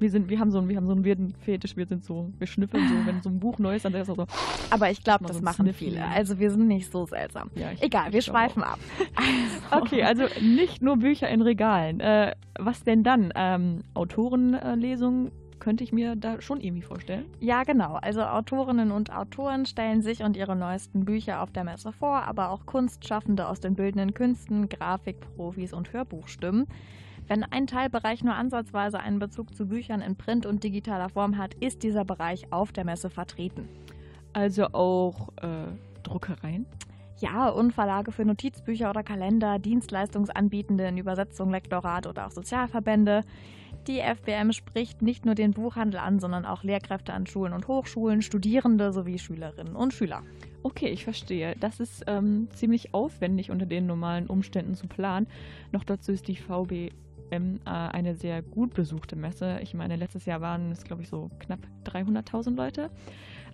Wir, 0.00 0.10
sind, 0.10 0.28
wir, 0.28 0.40
haben 0.40 0.50
so, 0.50 0.58
einen- 0.58 0.68
wir 0.68 0.76
haben 0.76 0.86
so 0.88 0.92
einen 0.92 1.04
weirden 1.04 1.32
Fetisch, 1.44 1.76
wir 1.76 1.86
sind 1.86 2.04
so, 2.04 2.32
wir 2.38 2.48
schnüffeln 2.48 2.88
so, 2.88 3.06
wenn 3.06 3.22
so 3.22 3.28
ein 3.28 3.38
Buch 3.38 3.60
neu 3.60 3.76
ist, 3.76 3.84
dann 3.84 3.94
ist 3.94 4.08
er 4.08 4.16
so. 4.16 4.26
Aber 4.70 4.90
ich 4.90 5.04
glaube, 5.04 5.24
das 5.26 5.36
so 5.36 5.42
machen 5.44 5.66
Sniffy. 5.66 5.90
viele. 5.90 6.04
Also 6.04 6.40
wir 6.40 6.50
sind 6.50 6.66
nicht 6.66 6.90
so 6.90 7.06
seltsam. 7.06 7.50
Ja, 7.54 7.70
ich- 7.70 7.80
Egal, 7.80 8.08
ich 8.08 8.14
wir 8.14 8.22
schweifen 8.22 8.64
auch. 8.64 8.70
ab. 8.72 8.78
Okay, 9.82 10.02
also 10.02 10.24
nicht 10.40 10.82
nur 10.82 10.96
Bücher 10.96 11.28
in 11.28 11.42
Regalen. 11.42 12.00
Äh, 12.00 12.34
was 12.58 12.82
denn 12.82 13.04
dann? 13.04 13.32
Ähm, 13.36 13.84
Autorenlesungen 13.94 15.30
könnte 15.62 15.84
ich 15.84 15.92
mir 15.92 16.16
da 16.16 16.40
schon 16.42 16.60
irgendwie 16.60 16.82
vorstellen. 16.82 17.24
Ja, 17.38 17.62
genau. 17.62 17.94
Also 17.94 18.22
Autorinnen 18.22 18.90
und 18.90 19.14
Autoren 19.14 19.64
stellen 19.64 20.02
sich 20.02 20.24
und 20.24 20.36
ihre 20.36 20.56
neuesten 20.56 21.04
Bücher 21.04 21.40
auf 21.40 21.52
der 21.52 21.62
Messe 21.62 21.92
vor, 21.92 22.24
aber 22.24 22.50
auch 22.50 22.66
Kunstschaffende 22.66 23.46
aus 23.46 23.60
den 23.60 23.76
bildenden 23.76 24.12
Künsten, 24.12 24.68
Grafikprofis 24.68 25.72
und 25.72 25.92
Hörbuchstimmen. 25.92 26.66
Wenn 27.28 27.44
ein 27.44 27.68
Teilbereich 27.68 28.24
nur 28.24 28.34
ansatzweise 28.34 28.98
einen 28.98 29.20
Bezug 29.20 29.54
zu 29.54 29.66
Büchern 29.66 30.00
in 30.00 30.16
Print 30.16 30.46
und 30.46 30.64
digitaler 30.64 31.10
Form 31.10 31.38
hat, 31.38 31.54
ist 31.54 31.84
dieser 31.84 32.04
Bereich 32.04 32.52
auf 32.52 32.72
der 32.72 32.84
Messe 32.84 33.08
vertreten. 33.08 33.68
Also 34.32 34.66
auch 34.72 35.28
äh, 35.42 35.68
Druckereien. 36.02 36.66
Ja, 37.20 37.48
und 37.48 37.72
Verlage 37.72 38.10
für 38.10 38.24
Notizbücher 38.24 38.90
oder 38.90 39.04
Kalender, 39.04 39.60
Dienstleistungsanbietende 39.60 40.88
in 40.88 40.98
Übersetzung, 40.98 41.50
Lektorat 41.50 42.08
oder 42.08 42.26
auch 42.26 42.32
Sozialverbände. 42.32 43.22
Die 43.88 43.98
FBM 43.98 44.52
spricht 44.52 45.02
nicht 45.02 45.26
nur 45.26 45.34
den 45.34 45.50
Buchhandel 45.50 45.98
an, 45.98 46.20
sondern 46.20 46.46
auch 46.46 46.62
Lehrkräfte 46.62 47.12
an 47.12 47.26
Schulen 47.26 47.52
und 47.52 47.66
Hochschulen, 47.66 48.22
Studierende 48.22 48.92
sowie 48.92 49.18
Schülerinnen 49.18 49.74
und 49.74 49.92
Schüler. 49.92 50.22
Okay, 50.62 50.86
ich 50.86 51.02
verstehe. 51.02 51.56
Das 51.58 51.80
ist 51.80 52.04
ähm, 52.06 52.46
ziemlich 52.54 52.94
aufwendig 52.94 53.50
unter 53.50 53.66
den 53.66 53.86
normalen 53.86 54.28
Umständen 54.28 54.76
zu 54.76 54.86
planen. 54.86 55.26
Noch 55.72 55.82
dazu 55.82 56.12
ist 56.12 56.28
die 56.28 56.36
VBM 56.36 56.90
äh, 57.32 57.70
eine 57.70 58.14
sehr 58.14 58.40
gut 58.40 58.72
besuchte 58.74 59.16
Messe. 59.16 59.58
Ich 59.62 59.74
meine, 59.74 59.96
letztes 59.96 60.26
Jahr 60.26 60.40
waren 60.40 60.70
es, 60.70 60.84
glaube 60.84 61.02
ich, 61.02 61.08
so 61.08 61.30
knapp 61.40 61.66
300.000 61.84 62.54
Leute. 62.54 62.90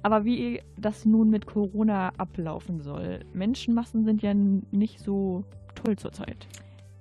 Aber 0.02 0.26
wie 0.26 0.60
das 0.76 1.06
nun 1.06 1.30
mit 1.30 1.46
Corona 1.46 2.12
ablaufen 2.18 2.82
soll, 2.82 3.20
Menschenmassen 3.32 4.04
sind 4.04 4.20
ja 4.20 4.34
nicht 4.34 5.00
so 5.00 5.44
toll 5.74 5.96
zurzeit. 5.96 6.46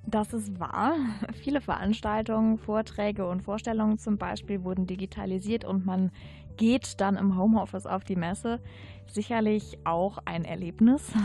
Das 0.07 0.33
ist 0.33 0.57
wahr. 0.59 0.95
Viele 1.43 1.59
Veranstaltungen, 1.59 2.57
Vorträge 2.57 3.27
und 3.27 3.41
Vorstellungen 3.41 3.97
zum 3.97 4.17
Beispiel 4.17 4.63
wurden 4.63 4.87
digitalisiert 4.87 5.65
und 5.65 5.85
man 5.85 6.11
geht 6.55 6.99
dann 7.01 7.17
im 7.17 7.37
Homeoffice 7.37 7.85
auf 7.85 8.05
die 8.05 8.15
Messe. 8.15 8.59
Sicherlich 9.05 9.77
auch 9.83 10.17
ein 10.25 10.45
Erlebnis. 10.45 11.11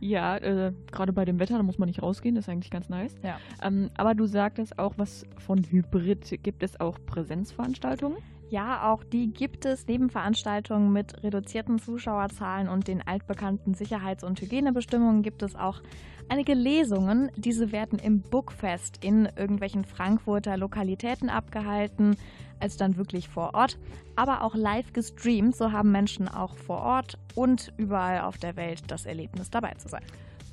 Ja, 0.00 0.36
äh, 0.36 0.72
gerade 0.92 1.12
bei 1.12 1.24
dem 1.24 1.40
Wetter, 1.40 1.56
da 1.56 1.64
muss 1.64 1.76
man 1.78 1.88
nicht 1.88 2.04
rausgehen, 2.04 2.36
das 2.36 2.44
ist 2.44 2.48
eigentlich 2.48 2.70
ganz 2.70 2.88
nice. 2.88 3.16
Ja. 3.24 3.40
Ähm, 3.60 3.90
aber 3.96 4.14
du 4.14 4.26
sagtest 4.26 4.78
auch 4.78 4.94
was 4.96 5.26
von 5.38 5.58
Hybrid. 5.58 6.40
Gibt 6.44 6.62
es 6.62 6.78
auch 6.78 6.98
Präsenzveranstaltungen? 7.04 8.18
Ja, 8.50 8.90
auch 8.90 9.04
die 9.04 9.28
gibt 9.28 9.66
es 9.66 9.86
neben 9.86 10.08
Veranstaltungen 10.08 10.90
mit 10.92 11.22
reduzierten 11.22 11.78
Zuschauerzahlen 11.78 12.68
und 12.68 12.88
den 12.88 13.06
altbekannten 13.06 13.74
Sicherheits- 13.74 14.24
und 14.24 14.40
Hygienebestimmungen 14.40 15.22
gibt 15.22 15.42
es 15.42 15.54
auch 15.54 15.82
einige 16.30 16.54
Lesungen. 16.54 17.30
Diese 17.36 17.72
werden 17.72 17.98
im 17.98 18.22
Bookfest 18.22 19.04
in 19.04 19.28
irgendwelchen 19.36 19.84
Frankfurter 19.84 20.56
Lokalitäten 20.56 21.28
abgehalten, 21.28 22.16
als 22.58 22.78
dann 22.78 22.96
wirklich 22.96 23.28
vor 23.28 23.54
Ort, 23.54 23.78
aber 24.16 24.42
auch 24.42 24.54
live 24.54 24.94
gestreamt. 24.94 25.54
So 25.54 25.72
haben 25.72 25.92
Menschen 25.92 26.26
auch 26.26 26.56
vor 26.56 26.80
Ort 26.80 27.18
und 27.34 27.72
überall 27.76 28.22
auf 28.22 28.38
der 28.38 28.56
Welt 28.56 28.82
das 28.86 29.04
Erlebnis 29.04 29.50
dabei 29.50 29.74
zu 29.74 29.88
sein. 29.88 30.02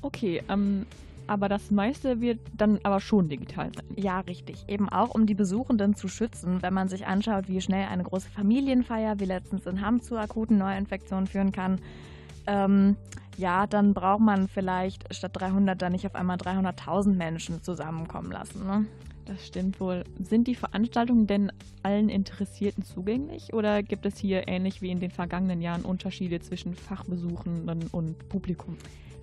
Okay, 0.02 0.42
ähm, 0.50 0.84
aber 1.26 1.48
das 1.48 1.70
meiste 1.70 2.20
wird 2.20 2.40
dann 2.56 2.78
aber 2.82 3.00
schon 3.00 3.28
digital 3.28 3.70
sein. 3.74 3.84
Ja, 3.96 4.20
richtig. 4.20 4.64
Eben 4.68 4.88
auch, 4.88 5.14
um 5.14 5.26
die 5.26 5.34
Besuchenden 5.34 5.94
zu 5.94 6.08
schützen. 6.08 6.62
Wenn 6.62 6.74
man 6.74 6.88
sich 6.88 7.06
anschaut, 7.06 7.48
wie 7.48 7.60
schnell 7.60 7.88
eine 7.88 8.04
große 8.04 8.28
Familienfeier 8.30 9.18
wie 9.20 9.24
letztens 9.24 9.66
in 9.66 9.80
Hamm 9.80 10.02
zu 10.02 10.16
akuten 10.16 10.58
Neuinfektionen 10.58 11.26
führen 11.26 11.52
kann, 11.52 11.80
ähm, 12.46 12.96
ja, 13.36 13.66
dann 13.66 13.92
braucht 13.92 14.20
man 14.20 14.48
vielleicht 14.48 15.14
statt 15.14 15.32
300 15.34 15.80
dann 15.80 15.92
nicht 15.92 16.06
auf 16.06 16.14
einmal 16.14 16.38
300.000 16.38 17.14
Menschen 17.14 17.62
zusammenkommen 17.62 18.32
lassen. 18.32 18.66
Ne? 18.66 18.86
Das 19.26 19.44
stimmt 19.46 19.80
wohl. 19.80 20.04
Sind 20.20 20.46
die 20.46 20.54
Veranstaltungen 20.54 21.26
denn 21.26 21.52
allen 21.82 22.08
Interessierten 22.08 22.84
zugänglich 22.84 23.52
oder 23.52 23.82
gibt 23.82 24.06
es 24.06 24.16
hier 24.16 24.48
ähnlich 24.48 24.82
wie 24.82 24.90
in 24.90 25.00
den 25.00 25.10
vergangenen 25.10 25.60
Jahren 25.60 25.82
Unterschiede 25.82 26.40
zwischen 26.40 26.74
Fachbesuchenden 26.74 27.88
und 27.90 28.28
Publikum? 28.28 28.76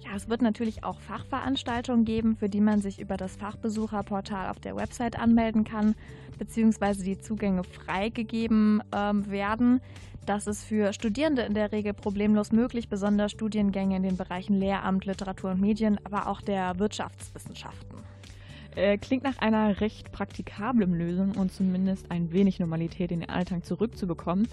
Ja, 0.04 0.16
es 0.16 0.28
wird 0.28 0.42
natürlich 0.42 0.84
auch 0.84 1.00
Fachveranstaltungen 1.00 2.04
geben, 2.04 2.36
für 2.36 2.50
die 2.50 2.60
man 2.60 2.82
sich 2.82 3.00
über 3.00 3.16
das 3.16 3.38
Fachbesucherportal 3.38 4.50
auf 4.50 4.60
der 4.60 4.76
Website 4.76 5.18
anmelden 5.18 5.64
kann, 5.64 5.96
beziehungsweise 6.38 7.04
die 7.04 7.20
Zugänge 7.20 7.64
freigegeben 7.64 8.84
ähm, 8.94 9.30
werden. 9.32 9.82
Das 10.26 10.48
ist 10.48 10.64
für 10.64 10.94
Studierende 10.94 11.44
in 11.44 11.54
der 11.54 11.72
Regel 11.72 11.94
problemlos 11.94 12.52
möglich, 12.52 12.90
besonders 12.90 13.32
Studiengänge 13.32 13.96
in 13.96 14.04
den 14.04 14.18
Bereichen 14.18 14.58
Lehramt, 14.58 15.06
Literatur 15.06 15.52
und 15.52 15.62
Medien, 15.62 16.00
aber 16.06 16.28
auch 16.28 16.42
der 16.42 16.80
Wirtschaftswissenschaften. 16.80 18.00
Äh, 18.76 18.98
klingt 18.98 19.24
nach 19.24 19.38
einer 19.38 19.82
recht 19.82 20.12
praktikablen 20.12 20.94
Lösung 20.94 21.34
und 21.34 21.52
zumindest 21.52 22.10
ein 22.10 22.32
wenig 22.32 22.60
Normalität 22.60 23.12
in 23.12 23.22
den 23.22 23.30
Alltag 23.30 23.66
zurückzubekommen. 23.66 24.48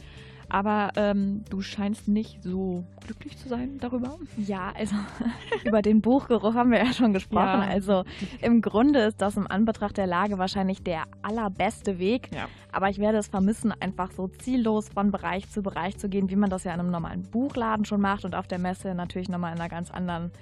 Aber 0.50 0.90
ähm, 0.96 1.44
du 1.48 1.62
scheinst 1.62 2.08
nicht 2.08 2.42
so 2.42 2.84
glücklich 3.04 3.38
zu 3.38 3.48
sein 3.48 3.78
darüber. 3.78 4.18
Ja, 4.36 4.72
also 4.76 4.96
über 5.64 5.80
den 5.80 6.00
Buchgeruch 6.00 6.54
haben 6.54 6.72
wir 6.72 6.78
ja 6.78 6.92
schon 6.92 7.12
gesprochen. 7.12 7.62
Ja. 7.62 7.68
Also 7.68 8.04
im 8.42 8.60
Grunde 8.60 9.00
ist 9.00 9.22
das 9.22 9.36
im 9.36 9.46
Anbetracht 9.46 9.96
der 9.96 10.08
Lage 10.08 10.38
wahrscheinlich 10.38 10.82
der 10.82 11.04
allerbeste 11.22 11.98
Weg. 11.98 12.30
Ja. 12.34 12.48
Aber 12.72 12.90
ich 12.90 12.98
werde 12.98 13.18
es 13.18 13.28
vermissen, 13.28 13.72
einfach 13.80 14.10
so 14.10 14.26
ziellos 14.26 14.88
von 14.88 15.12
Bereich 15.12 15.48
zu 15.50 15.62
Bereich 15.62 15.98
zu 15.98 16.08
gehen, 16.08 16.30
wie 16.30 16.36
man 16.36 16.50
das 16.50 16.64
ja 16.64 16.74
in 16.74 16.80
einem 16.80 16.90
normalen 16.90 17.22
Buchladen 17.22 17.84
schon 17.84 18.00
macht 18.00 18.24
und 18.24 18.34
auf 18.34 18.48
der 18.48 18.58
Messe 18.58 18.94
natürlich 18.94 19.28
nochmal 19.28 19.54
in 19.54 19.60
einer 19.60 19.68
ganz 19.68 19.90
anderen 19.90 20.32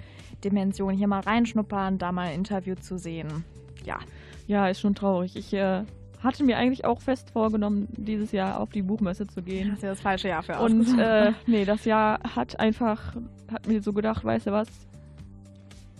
Dimension. 0.43 0.93
Hier 0.93 1.07
mal 1.07 1.21
reinschnuppern, 1.21 1.99
da 1.99 2.11
mal 2.11 2.27
ein 2.27 2.35
Interview 2.35 2.75
zu 2.75 2.97
sehen. 2.97 3.45
Ja. 3.85 3.99
Ja, 4.47 4.67
ist 4.67 4.79
schon 4.79 4.95
traurig. 4.95 5.35
Ich 5.35 5.53
äh, 5.53 5.83
hatte 6.23 6.43
mir 6.43 6.57
eigentlich 6.57 6.85
auch 6.85 7.01
fest 7.01 7.31
vorgenommen, 7.31 7.87
dieses 7.95 8.31
Jahr 8.31 8.59
auf 8.59 8.69
die 8.69 8.81
Buchmesse 8.81 9.25
zu 9.27 9.41
gehen. 9.41 9.71
Hast 9.71 9.83
du 9.83 9.87
das 9.87 10.01
falsche 10.01 10.27
Jahr 10.27 10.43
für 10.43 10.59
Und 10.59 10.81
ausgesucht. 10.81 10.99
äh, 10.99 11.31
nee, 11.47 11.65
das 11.65 11.85
Jahr 11.85 12.19
hat 12.35 12.59
einfach, 12.59 13.15
hat 13.51 13.67
mir 13.67 13.81
so 13.81 13.93
gedacht, 13.93 14.23
weißt 14.25 14.47
du 14.47 14.51
was? 14.51 14.67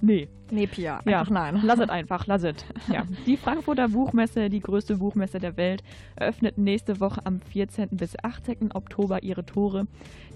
Nee. 0.02 0.30
Nee, 0.50 0.66
Pia, 0.66 1.02
Ja, 1.06 1.20
einfach 1.20 1.32
nein. 1.32 1.60
Lass 1.64 1.80
es 1.80 1.90
einfach, 1.90 2.26
lass 2.26 2.44
es. 2.44 2.56
Ja. 2.92 3.04
Die 3.26 3.36
Frankfurter 3.38 3.90
Buchmesse, 3.90 4.50
die 4.50 4.62
größte 4.62 4.96
Buchmesse 4.98 5.40
der 5.40 5.58
Welt, 5.58 5.84
eröffnet 6.16 6.58
nächste 6.58 7.00
Woche 7.02 7.22
am 7.26 7.42
14. 7.42 7.90
bis 7.92 8.16
18. 8.24 8.72
Oktober 8.74 9.24
ihre 9.24 9.46
Tore. 9.46 9.88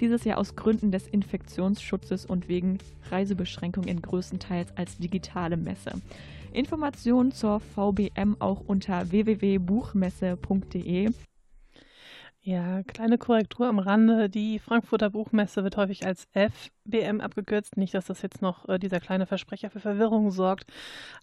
Dieses 0.01 0.25
Jahr 0.25 0.37
aus 0.37 0.55
Gründen 0.57 0.91
des 0.91 1.07
Infektionsschutzes 1.07 2.25
und 2.25 2.49
wegen 2.49 2.77
Reisebeschränkungen 3.09 4.01
größtenteils 4.01 4.75
als 4.77 4.97
digitale 4.97 5.55
Messe. 5.55 5.93
Informationen 6.53 7.31
zur 7.31 7.59
VBM 7.59 8.37
auch 8.39 8.61
unter 8.61 9.11
www.buchmesse.de. 9.11 11.11
Ja, 12.45 12.83
kleine 12.83 13.17
Korrektur 13.17 13.67
am 13.67 13.79
Rande. 13.79 14.29
Die 14.29 14.59
Frankfurter 14.59 15.09
Buchmesse 15.09 15.63
wird 15.63 15.77
häufig 15.77 16.05
als 16.05 16.27
FBM 16.33 17.21
abgekürzt. 17.21 17.77
Nicht, 17.77 17.93
dass 17.93 18.07
das 18.07 18.21
jetzt 18.21 18.41
noch 18.41 18.67
äh, 18.67 18.77
dieser 18.77 18.99
kleine 18.99 19.25
Versprecher 19.25 19.69
für 19.69 19.79
Verwirrung 19.79 20.29
sorgt. 20.29 20.69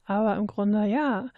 Aber 0.07 0.37
im 0.37 0.47
Grunde, 0.47 0.87
ja. 0.87 1.29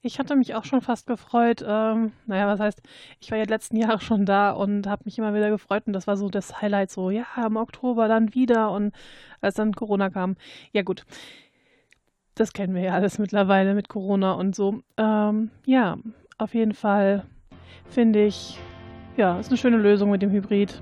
Ich 0.00 0.20
hatte 0.20 0.36
mich 0.36 0.54
auch 0.54 0.64
schon 0.64 0.80
fast 0.80 1.08
gefreut. 1.08 1.60
Ähm, 1.66 2.12
naja, 2.26 2.46
was 2.46 2.60
heißt, 2.60 2.82
ich 3.18 3.32
war 3.32 3.38
ja 3.38 3.44
letzten 3.44 3.76
Jahre 3.76 4.00
schon 4.00 4.26
da 4.26 4.52
und 4.52 4.86
habe 4.86 5.02
mich 5.06 5.18
immer 5.18 5.34
wieder 5.34 5.50
gefreut. 5.50 5.88
Und 5.88 5.92
das 5.92 6.06
war 6.06 6.16
so 6.16 6.28
das 6.28 6.62
Highlight, 6.62 6.92
so, 6.92 7.10
ja, 7.10 7.26
im 7.44 7.56
Oktober 7.56 8.06
dann 8.06 8.34
wieder. 8.34 8.70
Und 8.70 8.94
als 9.40 9.56
dann 9.56 9.72
Corona 9.72 10.08
kam, 10.08 10.36
ja 10.72 10.82
gut. 10.82 11.04
Das 12.34 12.52
kennen 12.52 12.74
wir 12.74 12.82
ja 12.82 12.92
alles 12.92 13.18
mittlerweile 13.18 13.74
mit 13.74 13.88
Corona 13.88 14.32
und 14.32 14.56
so. 14.56 14.80
Ähm, 14.96 15.50
ja, 15.66 15.98
auf 16.38 16.54
jeden 16.54 16.72
Fall 16.74 17.24
finde 17.90 18.24
ich, 18.24 18.58
ja, 19.16 19.38
ist 19.38 19.48
eine 19.48 19.58
schöne 19.58 19.76
Lösung 19.76 20.10
mit 20.10 20.22
dem 20.22 20.30
Hybrid. 20.30 20.80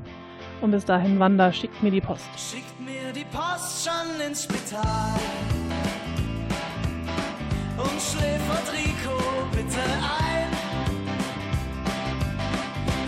Und 0.61 0.71
bis 0.71 0.85
dahin, 0.85 1.19
Wanda, 1.19 1.53
schickt 1.53 1.83
mir 1.83 1.91
die 1.91 2.01
Post. 2.01 2.29
Schickt 2.37 2.79
mir 2.81 3.13
die 3.15 3.25
Post 3.25 3.89
schon 3.89 4.21
ins 4.27 4.45
Spital 4.45 5.19
und 7.79 8.01
schläfert 8.01 8.73
Rico 8.73 9.19
bitte 9.53 9.81
ein. 9.81 10.51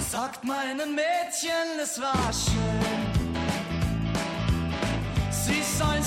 Sagt 0.00 0.44
meinen 0.44 0.94
Mädchen, 0.94 1.80
es 1.82 2.00
war 2.00 2.32
schön. 2.32 3.22
Sie 5.30 5.62
sollen 5.62 6.02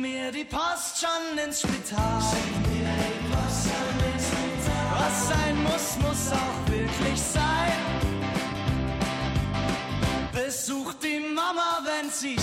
es 0.00 0.08
geht. 0.08 0.08
Schickt 0.08 0.08
mir 0.14 0.32
die 0.32 0.44
Post 0.44 1.00
schon 1.00 1.38
ins 1.38 1.60
Spital. 1.60 2.22
Was 4.98 5.28
sein 5.28 5.62
muss, 5.62 5.96
muss 6.02 6.32
auch 6.32 6.70
wirklich 6.70 7.20
sein. 7.20 7.72
Besucht 10.32 11.02
die 11.02 11.20
Mama, 11.20 11.80
wenn 11.84 12.10
sie 12.10 12.36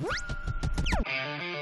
you 0.00 1.53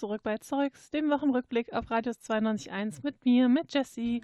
zurück 0.00 0.22
bei 0.22 0.38
Zeugs, 0.38 0.90
dem 0.90 1.10
Wochenrückblick 1.10 1.74
auf 1.74 1.90
Radius 1.90 2.16
92.1 2.20 3.00
mit 3.02 3.22
mir, 3.26 3.50
mit 3.50 3.74
Jessie. 3.74 4.22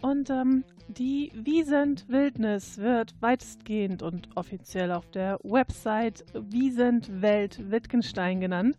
Und 0.00 0.30
ähm, 0.30 0.62
die 0.86 1.32
Wiesent 1.34 2.08
Wildnis 2.08 2.78
wird 2.78 3.20
weitestgehend 3.20 4.04
und 4.04 4.28
offiziell 4.36 4.92
auf 4.92 5.10
der 5.10 5.40
Website 5.42 6.24
Wiesent 6.34 7.20
Welt 7.20 7.68
Wittgenstein 7.68 8.40
genannt. 8.40 8.78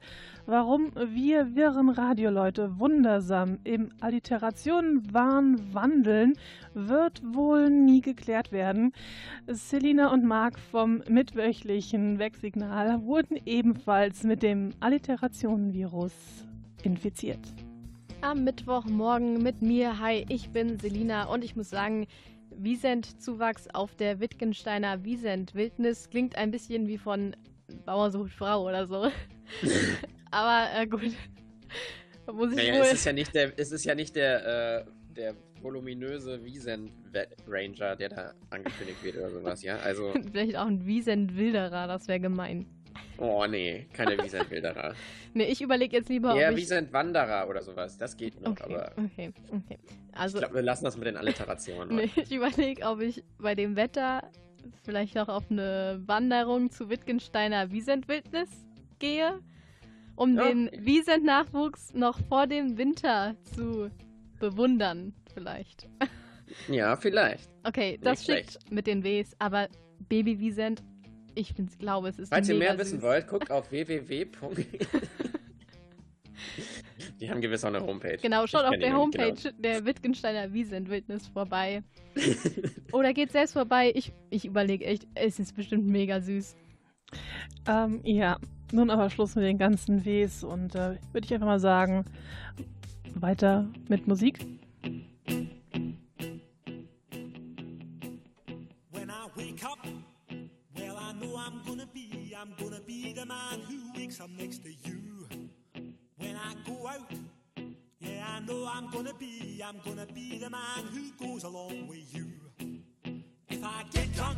Warum 0.51 0.91
wir 0.95 1.53
wirren 1.55 1.89
Radioleute 1.89 2.79
wundersam 2.79 3.59
im 3.65 3.91
Alliterationen 3.99 5.13
wandeln, 5.13 6.33
wird 6.73 7.21
wohl 7.23 7.69
nie 7.69 8.01
geklärt 8.01 8.51
werden. 8.51 8.91
Selina 9.45 10.11
und 10.11 10.25
Marc 10.25 10.57
vom 10.57 11.03
mitwöchlichen 11.07 12.17
Wegsignal 12.17 13.03
wurden 13.03 13.37
ebenfalls 13.45 14.23
mit 14.23 14.41
dem 14.41 14.71
Alliterationenvirus 14.79 16.13
infiziert. 16.81 17.53
Am 18.21 18.43
Mittwochmorgen 18.43 19.43
mit 19.43 19.61
mir. 19.61 19.99
Hi, 19.99 20.25
ich 20.29 20.49
bin 20.49 20.79
Selina 20.79 21.25
und 21.25 21.43
ich 21.43 21.55
muss 21.55 21.69
sagen, 21.69 22.07
Wiesent-Zuwachs 22.57 23.67
auf 23.75 23.95
der 23.95 24.19
Wittgensteiner 24.19 25.03
Wiesent-Wildnis 25.03 26.09
klingt 26.09 26.35
ein 26.35 26.49
bisschen 26.49 26.87
wie 26.87 26.97
von 26.97 27.35
Bauer 27.85 28.09
sucht 28.09 28.31
Frau 28.31 28.67
oder 28.67 28.87
so. 28.87 29.11
Aber 30.31 30.67
äh, 30.75 30.87
gut. 30.87 31.01
Da 32.25 32.33
muss 32.33 32.51
ich 32.51 32.57
Naja, 32.57 32.73
wohl. 32.75 32.81
es 32.81 32.93
ist 32.93 33.05
ja 33.05 33.13
nicht 33.13 33.33
der, 33.33 33.57
es 33.57 33.71
ist 33.71 33.85
ja 33.85 33.95
nicht 33.95 34.15
der, 34.15 34.85
äh, 34.85 34.85
der 35.15 35.33
voluminöse 35.63 36.43
Wiesen 36.45 36.91
Ranger, 37.47 37.95
der 37.95 38.09
da 38.09 38.33
angekündigt 38.51 39.03
wird 39.03 39.17
oder 39.17 39.31
sowas, 39.31 39.63
ja? 39.63 39.77
Also, 39.79 40.13
Vielleicht 40.31 40.55
auch 40.55 40.67
ein 40.67 40.85
Wiesent-Wilderer, 40.85 41.87
das 41.87 42.07
wäre 42.07 42.19
gemein. 42.19 42.67
oh 43.17 43.47
nee, 43.47 43.87
keine 43.93 44.15
Wiesen 44.23 44.41
Wilderer. 44.47 44.93
Nee, 45.33 45.45
ich 45.45 45.59
überlege 45.61 45.97
jetzt 45.97 46.09
lieber, 46.09 46.35
Eher 46.35 46.49
ob 46.51 46.57
ich... 46.57 46.61
Wiesen 46.65 46.93
Wanderer 46.93 47.49
oder 47.49 47.63
sowas, 47.63 47.97
das 47.97 48.15
geht 48.15 48.39
noch, 48.41 48.51
Okay, 48.51 48.63
aber 48.63 48.91
okay, 48.97 49.31
okay. 49.51 49.79
Also, 50.11 50.37
ich 50.37 50.41
glaube, 50.43 50.55
wir 50.55 50.61
lassen 50.61 50.83
das 50.85 50.97
mit 50.97 51.07
den 51.07 51.17
Alliterationen. 51.17 51.95
Nee, 51.95 52.11
ich 52.15 52.31
überlege, 52.31 52.83
ob 52.85 53.01
ich 53.01 53.23
bei 53.39 53.55
dem 53.55 53.75
Wetter 53.75 54.29
vielleicht 54.83 55.15
noch 55.15 55.29
auf 55.29 55.49
eine 55.49 55.99
Wanderung 56.05 56.69
zu 56.69 56.91
Wittgensteiner 56.91 57.71
Wiesent-Wildnis 57.71 58.49
gehe, 58.99 59.39
um 60.19 60.35
Ja. 60.37 60.47
den 60.47 60.69
Wiesent-Nachwuchs 60.77 61.93
noch 61.93 62.19
vor 62.27 62.45
dem 62.45 62.77
Winter 62.77 63.35
zu 63.55 63.89
bewundern, 64.39 65.13
vielleicht. 65.33 65.87
Ja, 66.67 66.95
vielleicht. 66.97 67.49
Okay, 67.63 67.97
das 68.01 68.27
Nicht 68.27 68.51
schickt 68.51 68.71
mit 68.71 68.85
den 68.87 69.03
Ws, 69.03 69.35
aber 69.39 69.69
Baby 70.09 70.39
Wiesent, 70.39 70.83
ich 71.35 71.53
find's, 71.53 71.77
glaube, 71.77 72.09
es 72.09 72.19
ist 72.19 72.29
Falls 72.29 72.49
ihr 72.49 72.55
mehr 72.55 72.77
wissen 72.77 72.99
süß. 72.99 73.01
wollt, 73.03 73.27
guckt 73.27 73.49
auf 73.51 73.71
www. 73.71 74.25
Die 77.19 77.29
haben 77.29 77.41
gewiss 77.41 77.63
auch 77.63 77.69
eine 77.69 77.81
Homepage. 77.81 78.17
Genau, 78.21 78.47
schaut 78.47 78.63
Ich 78.63 78.69
auf 78.69 78.77
der 78.77 78.93
Homepage 78.95 79.33
genau. 79.33 79.55
der 79.59 79.85
Wittgensteiner 79.85 80.51
Wiesent-Wildnis 80.53 81.27
vorbei. 81.27 81.83
Oder 82.93 83.13
geht 83.13 83.31
selbst 83.31 83.53
vorbei. 83.53 83.91
Ich, 83.93 84.13
ich 84.29 84.45
überlege 84.45 84.85
echt, 84.85 85.05
es 85.15 85.37
ist 85.39 85.55
bestimmt 85.55 85.85
mega 85.87 86.21
süß. 86.21 86.55
Ähm, 87.67 88.01
ja, 88.03 88.37
nun 88.71 88.91
aber 88.91 89.09
Schluss 89.09 89.35
mit 89.35 89.45
den 89.45 89.57
ganzen 89.57 90.05
Ws 90.05 90.43
und 90.43 90.75
äh, 90.75 90.97
würde 91.11 91.25
ich 91.25 91.33
einfach 91.33 91.47
mal 91.47 91.59
sagen, 91.59 92.05
weiter 93.15 93.67
mit 93.87 94.07
Musik. 94.07 94.39
When 98.91 99.09
I 99.09 99.27
wake 99.35 99.63
up, 99.65 99.79
well 100.75 100.97
I 100.97 101.13
know 101.13 101.35
I'm 101.35 101.63
gonna 101.65 101.87
be, 101.91 102.35
I'm 102.39 102.53
gonna 102.59 102.79
be 102.85 103.13
the 103.13 103.25
man 103.25 103.61
who 103.67 103.91
wakes 103.99 104.21
up 104.21 104.29
next 104.37 104.63
to 104.63 104.69
you. 104.69 105.27
When 106.17 106.35
I 106.35 106.53
go 106.65 106.87
out, 106.87 107.11
yeah 107.99 108.23
I 108.37 108.39
know 108.45 108.67
I'm 108.67 108.91
gonna 108.91 109.13
be, 109.17 109.63
I'm 109.67 109.79
gonna 109.83 110.05
be 110.13 110.37
the 110.37 110.49
man 110.49 110.85
who 110.93 111.11
goes 111.25 111.43
along 111.43 111.87
with 111.87 112.13
you. 112.13 112.27
If 113.49 113.63
I 113.63 113.83
get 113.91 114.13
drunk. 114.15 114.37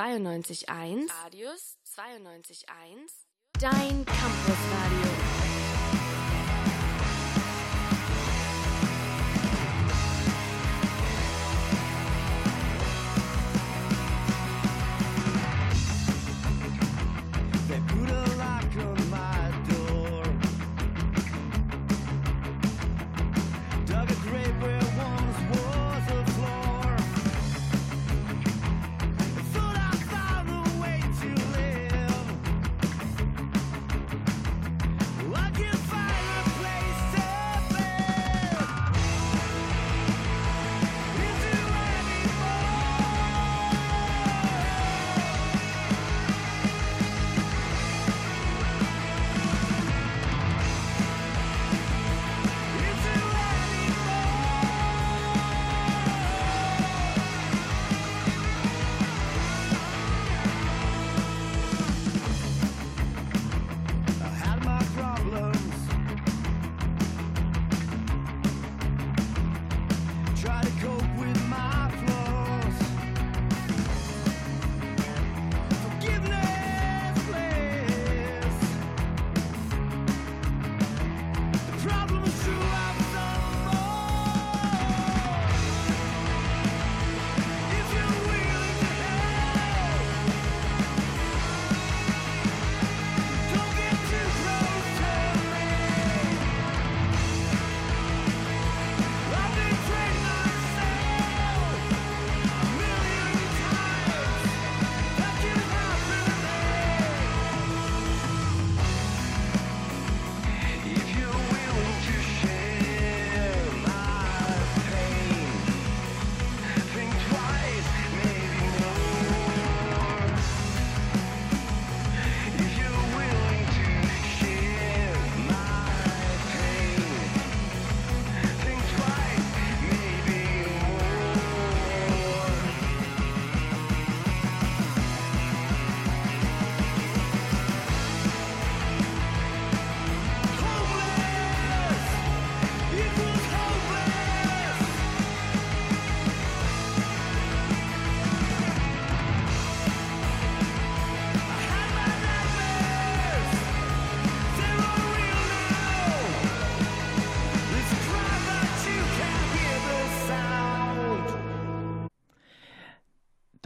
92.1. 0.00 1.08
Radius 1.24 1.76
92.1. 1.84 3.26
Dein 3.58 4.04
Campusradio. 4.06 5.10
They 5.42 5.49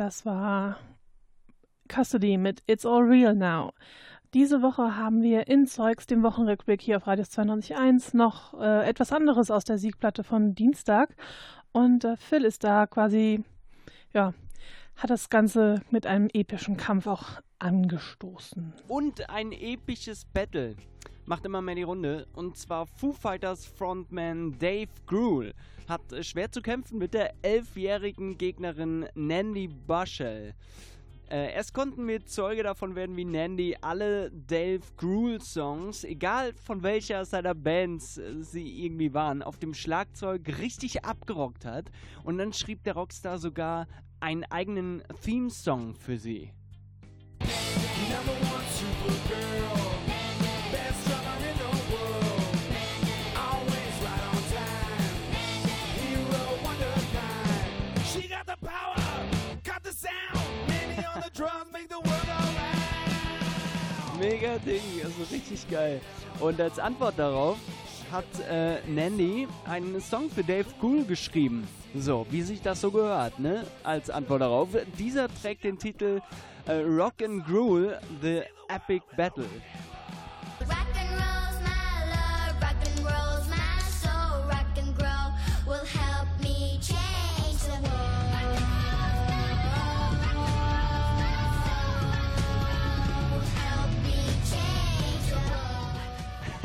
Das 0.05 0.26
war 0.26 0.76
Custody 1.88 2.36
mit 2.36 2.62
It's 2.66 2.84
All 2.84 3.05
Real 3.05 3.34
Now. 3.34 3.72
Diese 4.34 4.61
Woche 4.61 4.98
haben 4.98 5.22
wir 5.22 5.46
in 5.46 5.66
Zeugs, 5.66 6.07
dem 6.07 6.22
Wochenrückblick 6.22 6.82
hier 6.82 6.98
auf 6.98 7.07
Radius 7.07 7.30
92.1, 7.30 8.14
noch 8.14 8.52
äh, 8.61 8.86
etwas 8.86 9.12
anderes 9.12 9.50
aus 9.50 9.64
der 9.64 9.78
Siegplatte 9.78 10.22
von 10.22 10.55
Dienstag. 10.55 11.16
Und 11.72 12.05
äh, 12.05 12.18
Phil 12.18 12.44
ist 12.44 12.64
da 12.64 12.86
quasi, 12.86 13.44
ja, 14.12 14.34
hat 14.96 15.09
das 15.09 15.30
Ganze 15.30 15.80
mit 15.88 16.07
einem 16.07 16.28
epischen 16.34 16.76
Kampf 16.76 17.07
auch 17.07 17.40
angestoßen. 17.59 18.74
Und 18.88 19.30
ein 19.30 19.52
episches 19.52 20.26
Battle 20.26 20.76
macht 21.27 21.45
immer 21.45 21.62
mehr 21.62 21.75
die 21.75 21.83
Runde. 21.83 22.27
Und 22.35 22.57
zwar 22.57 22.87
Foo 22.87 23.12
Fighters 23.12 23.66
Frontman 23.66 24.59
Dave 24.59 24.91
Grohl 25.07 25.55
hat 25.89 26.12
äh, 26.12 26.22
schwer 26.22 26.51
zu 26.51 26.62
kämpfen 26.62 26.99
mit 26.99 27.14
der 27.14 27.35
elfjährigen 27.43 28.39
Gegnerin 28.39 29.07
Nandy 29.14 29.68
Bushell. 29.68 30.55
Äh, 31.31 31.55
erst 31.55 31.72
konnten 31.72 32.07
wir 32.07 32.27
Zeuge 32.27 32.62
davon 32.62 32.95
werden, 32.95 33.16
wie 33.16 33.25
Nandy 33.25 33.77
alle 33.81 34.31
Dave 34.31 34.83
Grohl 34.97 35.41
Songs, 35.41 36.05
egal 36.05 36.53
von 36.53 36.83
welcher 36.83 37.25
seiner 37.25 37.55
Bands 37.55 38.18
äh, 38.18 38.43
sie 38.43 38.85
irgendwie 38.85 39.14
waren, 39.14 39.43
auf 39.43 39.59
dem 39.59 39.75
Schlagzeug 39.75 40.59
richtig 40.59 41.05
abgerockt 41.05 41.64
hat. 41.64 41.91
Und 42.25 42.39
dann 42.39 42.53
schrieb 42.53 42.85
der 42.85 42.95
Rockstar 42.95 43.39
sogar 43.39 43.87
einen 44.20 44.45
eigenen 44.45 45.03
Theme-Song 45.22 45.95
für 45.95 46.18
sie. 46.18 46.53
Number 47.41 48.33
one 48.55 48.64
supergirl, 48.70 49.84
drums 61.35 61.72
make 61.72 61.89
the 61.89 61.97
world 61.97 62.28
alright. 62.28 62.74
Mega 64.18 64.59
Ding, 64.59 64.80
also 65.03 65.22
richtig 65.30 65.68
geil. 65.68 66.01
Und 66.41 66.61
als 66.61 66.78
Antwort 66.78 67.18
darauf 67.18 67.57
hat 68.12 68.24
äh, 68.49 68.80
Nandy 68.87 69.49
einen 69.66 70.01
Song 70.01 70.30
für 70.30 70.45
Dave 70.45 70.66
Grohl 70.80 71.05
geschrieben. 71.05 71.66
So, 71.97 72.26
wie 72.30 72.43
sich 72.43 72.62
das 72.62 72.80
so 72.80 72.91
gehört, 72.91 73.39
ne? 73.41 73.66
Als 73.82 74.11
Antwort 74.11 74.43
darauf. 74.43 74.68
Dieser 74.99 75.28
trägt 75.43 75.64
den 75.64 75.78
Titel 75.78 76.20
Äh, 76.66 76.80
Rock 76.80 77.22
and 77.22 77.45
Gruel, 77.45 77.99
The 78.22 78.41
Epic 78.68 79.05
Battle. 79.18 79.45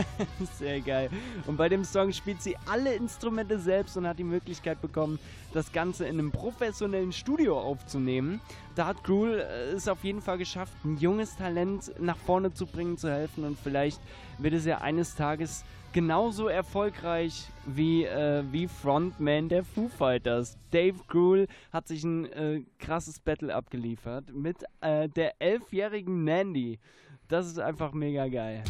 Sehr 0.57 0.81
geil. 0.81 1.09
Und 1.45 1.57
bei 1.57 1.69
dem 1.69 1.83
Song 1.83 2.11
spielt 2.11 2.41
sie 2.41 2.55
alle 2.65 2.93
Instrumente 2.93 3.59
selbst 3.59 3.97
und 3.97 4.07
hat 4.07 4.19
die 4.19 4.23
Möglichkeit 4.23 4.81
bekommen, 4.81 5.19
das 5.53 5.71
Ganze 5.71 6.05
in 6.05 6.19
einem 6.19 6.31
professionellen 6.31 7.11
Studio 7.11 7.59
aufzunehmen. 7.59 8.41
Da 8.75 8.87
hat 8.87 9.03
Gruel 9.03 9.39
äh, 9.39 9.71
es 9.71 9.87
auf 9.87 10.03
jeden 10.03 10.21
Fall 10.21 10.37
geschafft, 10.37 10.73
ein 10.85 10.97
junges 10.97 11.35
Talent 11.35 11.93
nach 11.99 12.17
vorne 12.17 12.53
zu 12.53 12.65
bringen, 12.65 12.97
zu 12.97 13.09
helfen 13.09 13.43
und 13.43 13.57
vielleicht 13.57 13.99
wird 14.37 14.53
es 14.53 14.65
ja 14.65 14.79
eines 14.79 15.15
Tages 15.15 15.63
genauso 15.91 16.47
erfolgreich 16.47 17.47
wie, 17.65 18.03
äh, 18.03 18.43
wie 18.51 18.67
Frontman 18.67 19.49
der 19.49 19.63
Foo 19.63 19.87
Fighters. 19.89 20.57
Dave 20.71 20.99
Grohl 21.07 21.47
hat 21.73 21.87
sich 21.87 22.03
ein 22.03 22.25
äh, 22.31 22.61
krasses 22.77 23.19
Battle 23.19 23.53
abgeliefert 23.53 24.31
mit 24.33 24.63
äh, 24.81 25.09
der 25.09 25.41
elfjährigen 25.41 26.23
Nandy. 26.23 26.79
Das 27.27 27.47
ist 27.47 27.59
einfach 27.59 27.93
mega 27.93 28.27
geil. 28.27 28.63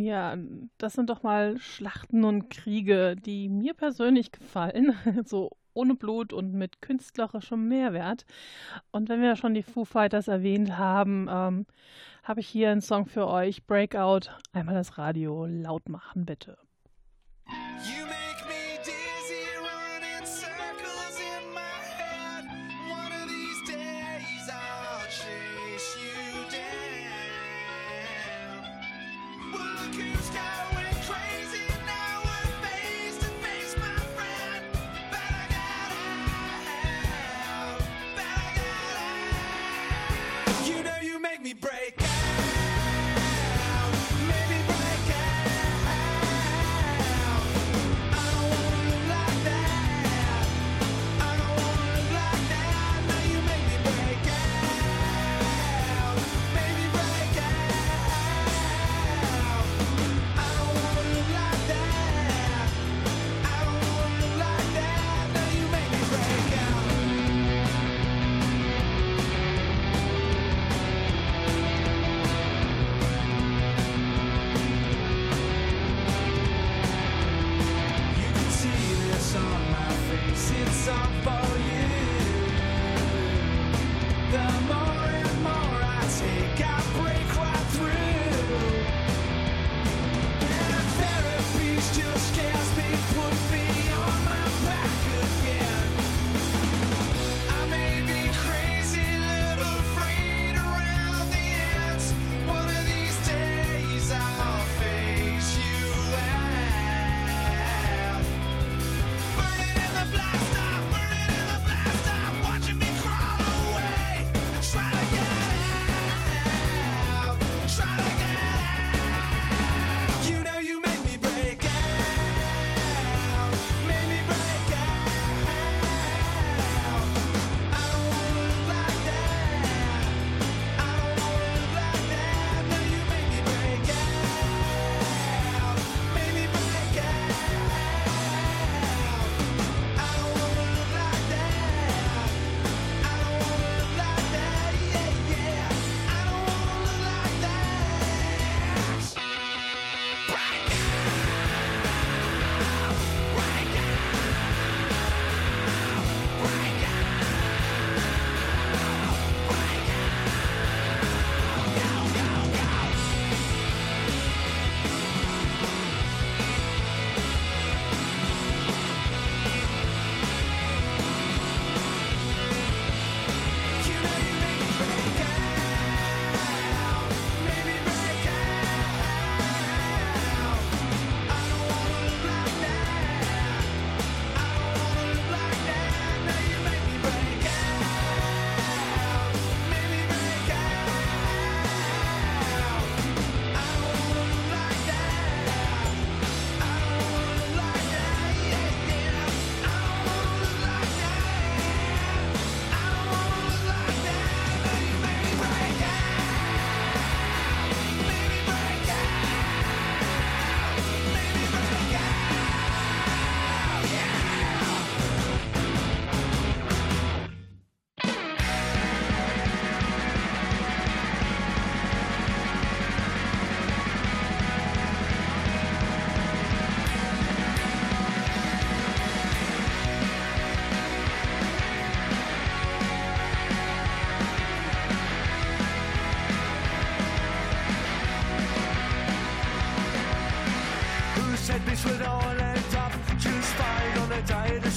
Ja, 0.00 0.36
das 0.78 0.94
sind 0.94 1.10
doch 1.10 1.22
mal 1.22 1.58
Schlachten 1.58 2.24
und 2.24 2.50
Kriege, 2.50 3.16
die 3.16 3.48
mir 3.48 3.74
persönlich 3.74 4.32
gefallen. 4.32 4.94
So 5.24 5.50
ohne 5.74 5.94
Blut 5.94 6.32
und 6.32 6.54
mit 6.54 6.80
künstlerischem 6.80 7.68
Mehrwert. 7.68 8.24
Und 8.90 9.08
wenn 9.08 9.20
wir 9.20 9.36
schon 9.36 9.54
die 9.54 9.62
Foo 9.62 9.84
Fighters 9.84 10.26
erwähnt 10.26 10.78
haben, 10.78 11.28
ähm, 11.30 11.66
habe 12.22 12.40
ich 12.40 12.48
hier 12.48 12.70
einen 12.70 12.80
Song 12.80 13.06
für 13.06 13.26
euch, 13.26 13.66
Breakout. 13.66 14.30
Einmal 14.52 14.74
das 14.74 14.98
Radio 14.98 15.46
laut 15.46 15.88
machen, 15.88 16.24
bitte. 16.24 16.58
You 17.48 18.15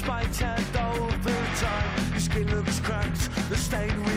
despite 0.09 0.41
and 0.41 0.75
over 0.75 1.29
time? 1.55 2.11
Your 2.11 2.19
skin 2.19 2.55
looks 2.55 2.79
cracked, 2.79 3.29
the 3.49 3.55
stain 3.55 4.08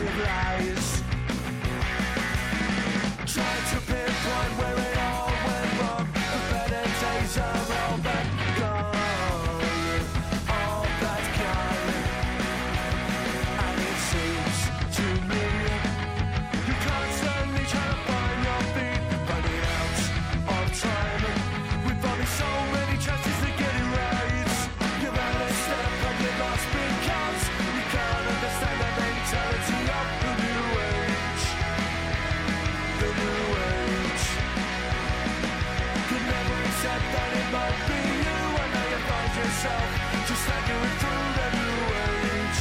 yourself 39.62 40.26
to 40.26 40.34
stagger 40.34 40.78
it 40.88 40.94
through 41.00 41.26
the 41.38 41.48
new 41.58 41.78
age. 42.10 42.60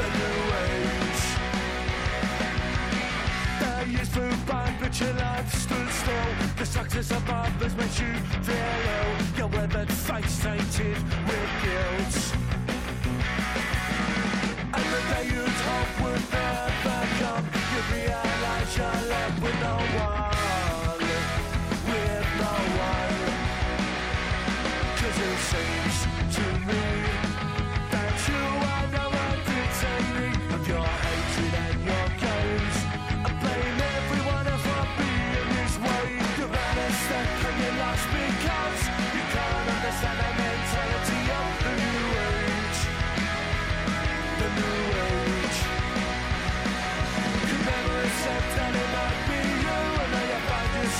The 0.00 0.08
new 0.18 0.40
age. 0.64 1.24
The 3.60 3.72
years 3.90 4.08
flew 4.08 4.32
by, 4.46 4.74
but 4.80 4.98
your 5.00 5.12
life 5.12 5.50
stood 5.54 5.90
still. 5.90 6.30
The 6.56 6.66
success 6.66 7.10
above 7.10 7.52
has 7.62 7.74
made 7.76 7.96
you 8.00 8.12
feel 8.42 8.78
ill. 8.96 9.10
Your 9.36 9.48
weathered 9.48 9.92
face 9.92 10.38
tainted 10.42 10.98
with 11.28 11.50
guilt. 11.62 12.14
And 14.76 14.86
the 14.94 15.00
day 15.12 15.24
you'd 15.32 15.60
hope 15.68 15.92
would 16.02 16.24
never 16.32 17.00
come, 17.20 17.44
you 17.72 17.80
realize 17.92 18.76
you're 18.76 19.08
left 19.10 19.23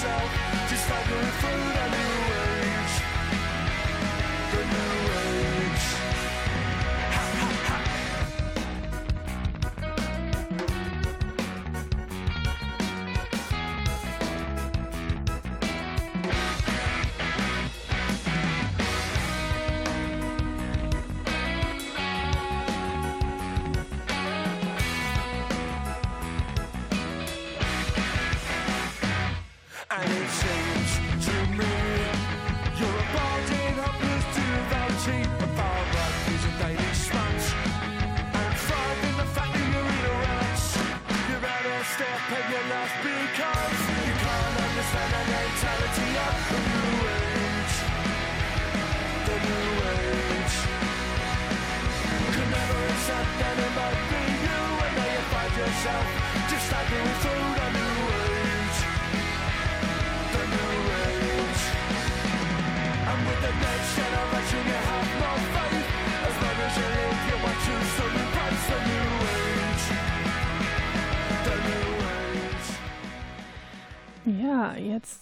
myself. 0.04 0.30
Just 0.68 0.84
fumbling 0.88 1.30
through 1.40 1.98
the 1.98 2.03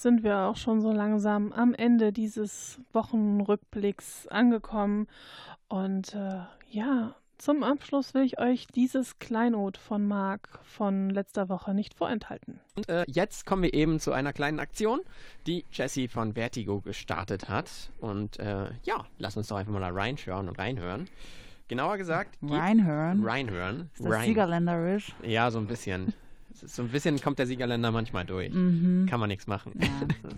sind 0.02 0.22
wir 0.22 0.38
auch 0.40 0.56
schon 0.56 0.80
so 0.80 0.92
langsam 0.92 1.52
am 1.52 1.74
Ende 1.74 2.12
dieses 2.12 2.80
Wochenrückblicks 2.92 4.26
angekommen. 4.28 5.06
Und 5.68 6.14
äh, 6.14 6.40
ja, 6.70 7.14
zum 7.38 7.62
Abschluss 7.64 8.14
will 8.14 8.22
ich 8.22 8.38
euch 8.38 8.66
dieses 8.68 9.18
Kleinod 9.18 9.76
von 9.76 10.06
Marc 10.06 10.60
von 10.62 11.10
letzter 11.10 11.48
Woche 11.48 11.74
nicht 11.74 11.94
vorenthalten. 11.94 12.60
Und 12.76 12.88
äh, 12.88 13.04
jetzt 13.08 13.46
kommen 13.46 13.62
wir 13.62 13.74
eben 13.74 13.98
zu 13.98 14.12
einer 14.12 14.32
kleinen 14.32 14.60
Aktion, 14.60 15.00
die 15.46 15.64
Jessie 15.72 16.08
von 16.08 16.34
Vertigo 16.34 16.80
gestartet 16.80 17.48
hat. 17.48 17.90
Und 17.98 18.38
äh, 18.38 18.66
ja, 18.84 19.04
lass 19.18 19.36
uns 19.36 19.48
doch 19.48 19.56
einfach 19.56 19.72
mal 19.72 19.80
da 19.80 19.88
reinschauen 19.88 20.48
und 20.48 20.58
reinhören. 20.58 21.08
Genauer 21.68 21.96
gesagt. 21.96 22.36
Reinhören? 22.42 23.24
Reinhören. 23.24 23.90
Ist 23.94 24.04
das 24.04 24.12
Rein- 24.12 24.26
Siegerländerisch? 24.26 25.14
Ja, 25.22 25.50
so 25.50 25.58
ein 25.58 25.66
bisschen. 25.66 26.12
So 26.54 26.82
ein 26.82 26.88
bisschen 26.88 27.20
kommt 27.20 27.38
der 27.38 27.46
Siegerländer 27.46 27.90
manchmal 27.90 28.24
durch. 28.24 28.52
Mhm. 28.52 29.06
Kann 29.08 29.20
man 29.20 29.28
nichts 29.28 29.46
machen. 29.46 29.72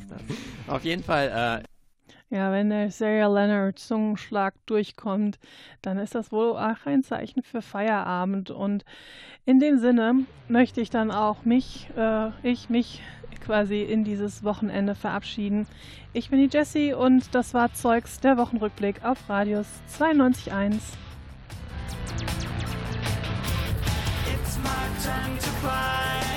Auf 0.67 0.85
jeden 0.85 1.03
Fall, 1.03 1.63
äh, 1.63 2.35
Ja, 2.35 2.53
wenn 2.53 2.71
der 2.71 2.91
Sarah 2.91 3.33
Leonard 3.33 3.79
Zungenschlag 3.79 4.55
durchkommt, 4.67 5.39
dann 5.83 5.99
ist 5.99 6.15
das 6.15 6.33
wohl 6.33 6.53
auch 6.57 6.87
ein 6.87 7.03
Zeichen 7.03 7.43
für 7.43 7.63
Feierabend. 7.63 8.51
Und 8.51 8.85
in 9.45 9.61
dem 9.61 9.79
Sinne 9.79 10.25
möchte 10.49 10.81
ich 10.81 10.91
dann 10.91 11.11
auch 11.11 11.45
mich, 11.45 11.89
äh, 11.97 12.31
ich 12.43 12.71
mich 12.71 13.03
quasi 13.45 13.83
in 13.83 14.05
dieses 14.05 14.43
Wochenende 14.43 14.95
verabschieden. 14.95 15.67
Ich 16.13 16.31
bin 16.31 16.39
die 16.39 16.57
Jessie 16.57 16.95
und 16.95 17.35
das 17.35 17.55
war 17.55 17.73
Zeugs 17.75 18.21
der 18.21 18.37
Wochenrückblick 18.39 19.05
auf 19.05 19.29
Radius 19.29 19.67
92.1. 19.99 20.81
It's 24.97 25.07
my 25.07 25.13
time 25.13 25.39
to 25.39 25.51
climb. 25.61 26.34